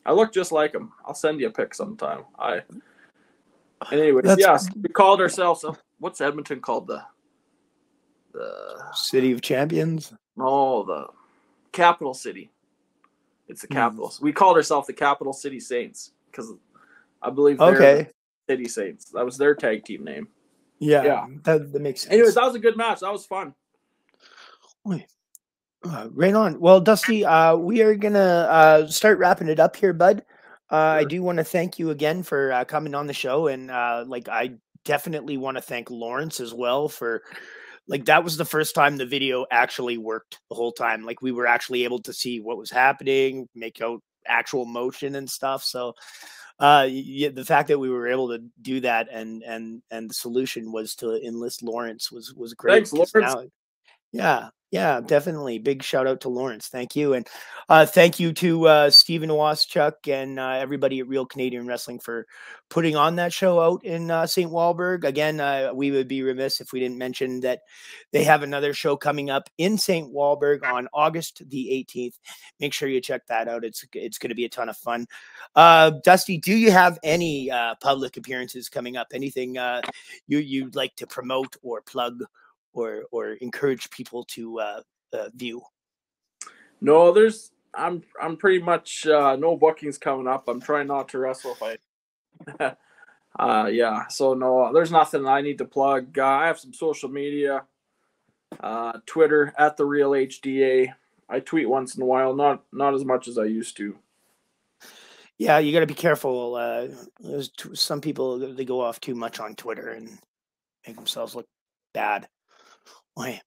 [0.04, 0.92] I look just like him.
[1.06, 2.24] I'll send you a pic sometime.
[2.38, 2.62] I.
[3.92, 5.64] Anyways, yes, yeah, we called ourselves.
[6.00, 6.88] What's Edmonton called?
[6.88, 7.04] The
[8.38, 10.12] the City of Champions.
[10.38, 11.06] Oh, the
[11.72, 12.50] capital city.
[13.48, 13.74] It's the hmm.
[13.74, 14.08] capital.
[14.08, 14.20] Mm.
[14.20, 16.52] We called ourselves the Capital City Saints because
[17.22, 18.10] I believe they're okay.
[18.48, 19.06] City Saints.
[19.06, 20.28] That was their tag team name.
[20.78, 22.12] Yeah, yeah, that, that makes sense.
[22.12, 23.00] Anyways, that was a good match.
[23.00, 23.54] That was fun.
[24.84, 25.06] Wait.
[25.84, 26.60] Uh, right on.
[26.60, 30.24] Well, Dusty, uh, we are gonna uh, start wrapping it up here, bud.
[30.70, 31.00] Uh, sure.
[31.00, 34.04] I do want to thank you again for uh, coming on the show, and uh,
[34.06, 34.52] like I
[34.84, 37.22] definitely want to thank Lawrence as well for
[37.88, 41.04] like that was the first time the video actually worked the whole time.
[41.04, 45.28] Like we were actually able to see what was happening make out actual motion and
[45.28, 45.64] stuff.
[45.64, 45.94] So
[46.60, 50.14] uh yeah, the fact that we were able to do that and and and the
[50.14, 53.12] solution was to enlist lawrence was was great Thanks, Lawrence.
[53.14, 53.44] Now,
[54.12, 55.58] yeah yeah, definitely.
[55.58, 56.68] Big shout out to Lawrence.
[56.68, 57.14] Thank you.
[57.14, 57.26] And
[57.70, 62.26] uh, thank you to uh, Stephen Waschuk and uh, everybody at Real Canadian Wrestling for
[62.68, 64.50] putting on that show out in uh, St.
[64.50, 65.04] Walburg.
[65.04, 67.60] Again, uh, we would be remiss if we didn't mention that
[68.12, 70.12] they have another show coming up in St.
[70.12, 72.18] Walburg on August the 18th.
[72.60, 73.64] Make sure you check that out.
[73.64, 75.06] It's it's going to be a ton of fun.
[75.54, 77.50] Uh, Dusty, do you have any
[77.80, 79.08] public appearances coming up?
[79.14, 79.54] Anything
[80.26, 82.22] you, you'd like to promote or plug?
[82.78, 84.80] Or or encourage people to uh,
[85.12, 85.62] uh, view?
[86.80, 90.48] No, there's I'm I'm pretty much uh, no bookings coming up.
[90.48, 91.62] I'm trying not to wrestle if
[92.60, 92.76] I.
[93.38, 96.18] uh, yeah, so no, there's nothing I need to plug.
[96.18, 97.64] Uh, I have some social media,
[98.60, 100.92] uh, Twitter at the real HDA.
[101.28, 103.96] I tweet once in a while, not not as much as I used to.
[105.38, 106.56] Yeah, you got to be careful.
[106.56, 106.88] Uh,
[107.20, 110.18] there's t- some people they go off too much on Twitter and
[110.86, 111.46] make themselves look
[111.92, 112.26] bad.
[113.18, 113.40] Boy.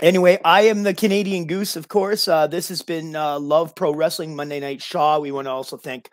[0.00, 2.26] Anyway, I am the Canadian Goose, of course.
[2.26, 5.18] Uh, this has been uh, Love Pro Wrestling Monday Night Shaw.
[5.18, 6.08] We want to also thank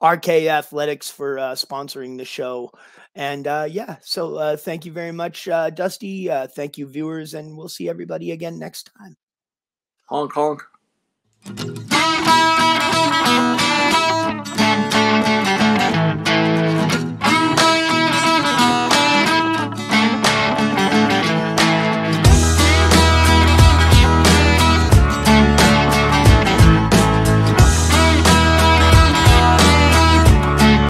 [0.00, 2.70] RK Athletics for uh, sponsoring the show.
[3.16, 6.28] And uh, yeah, so uh, thank you very much, uh, Dusty.
[6.54, 9.16] thank you, viewers, and we'll see everybody again next time.
[10.08, 10.62] Honk, honk.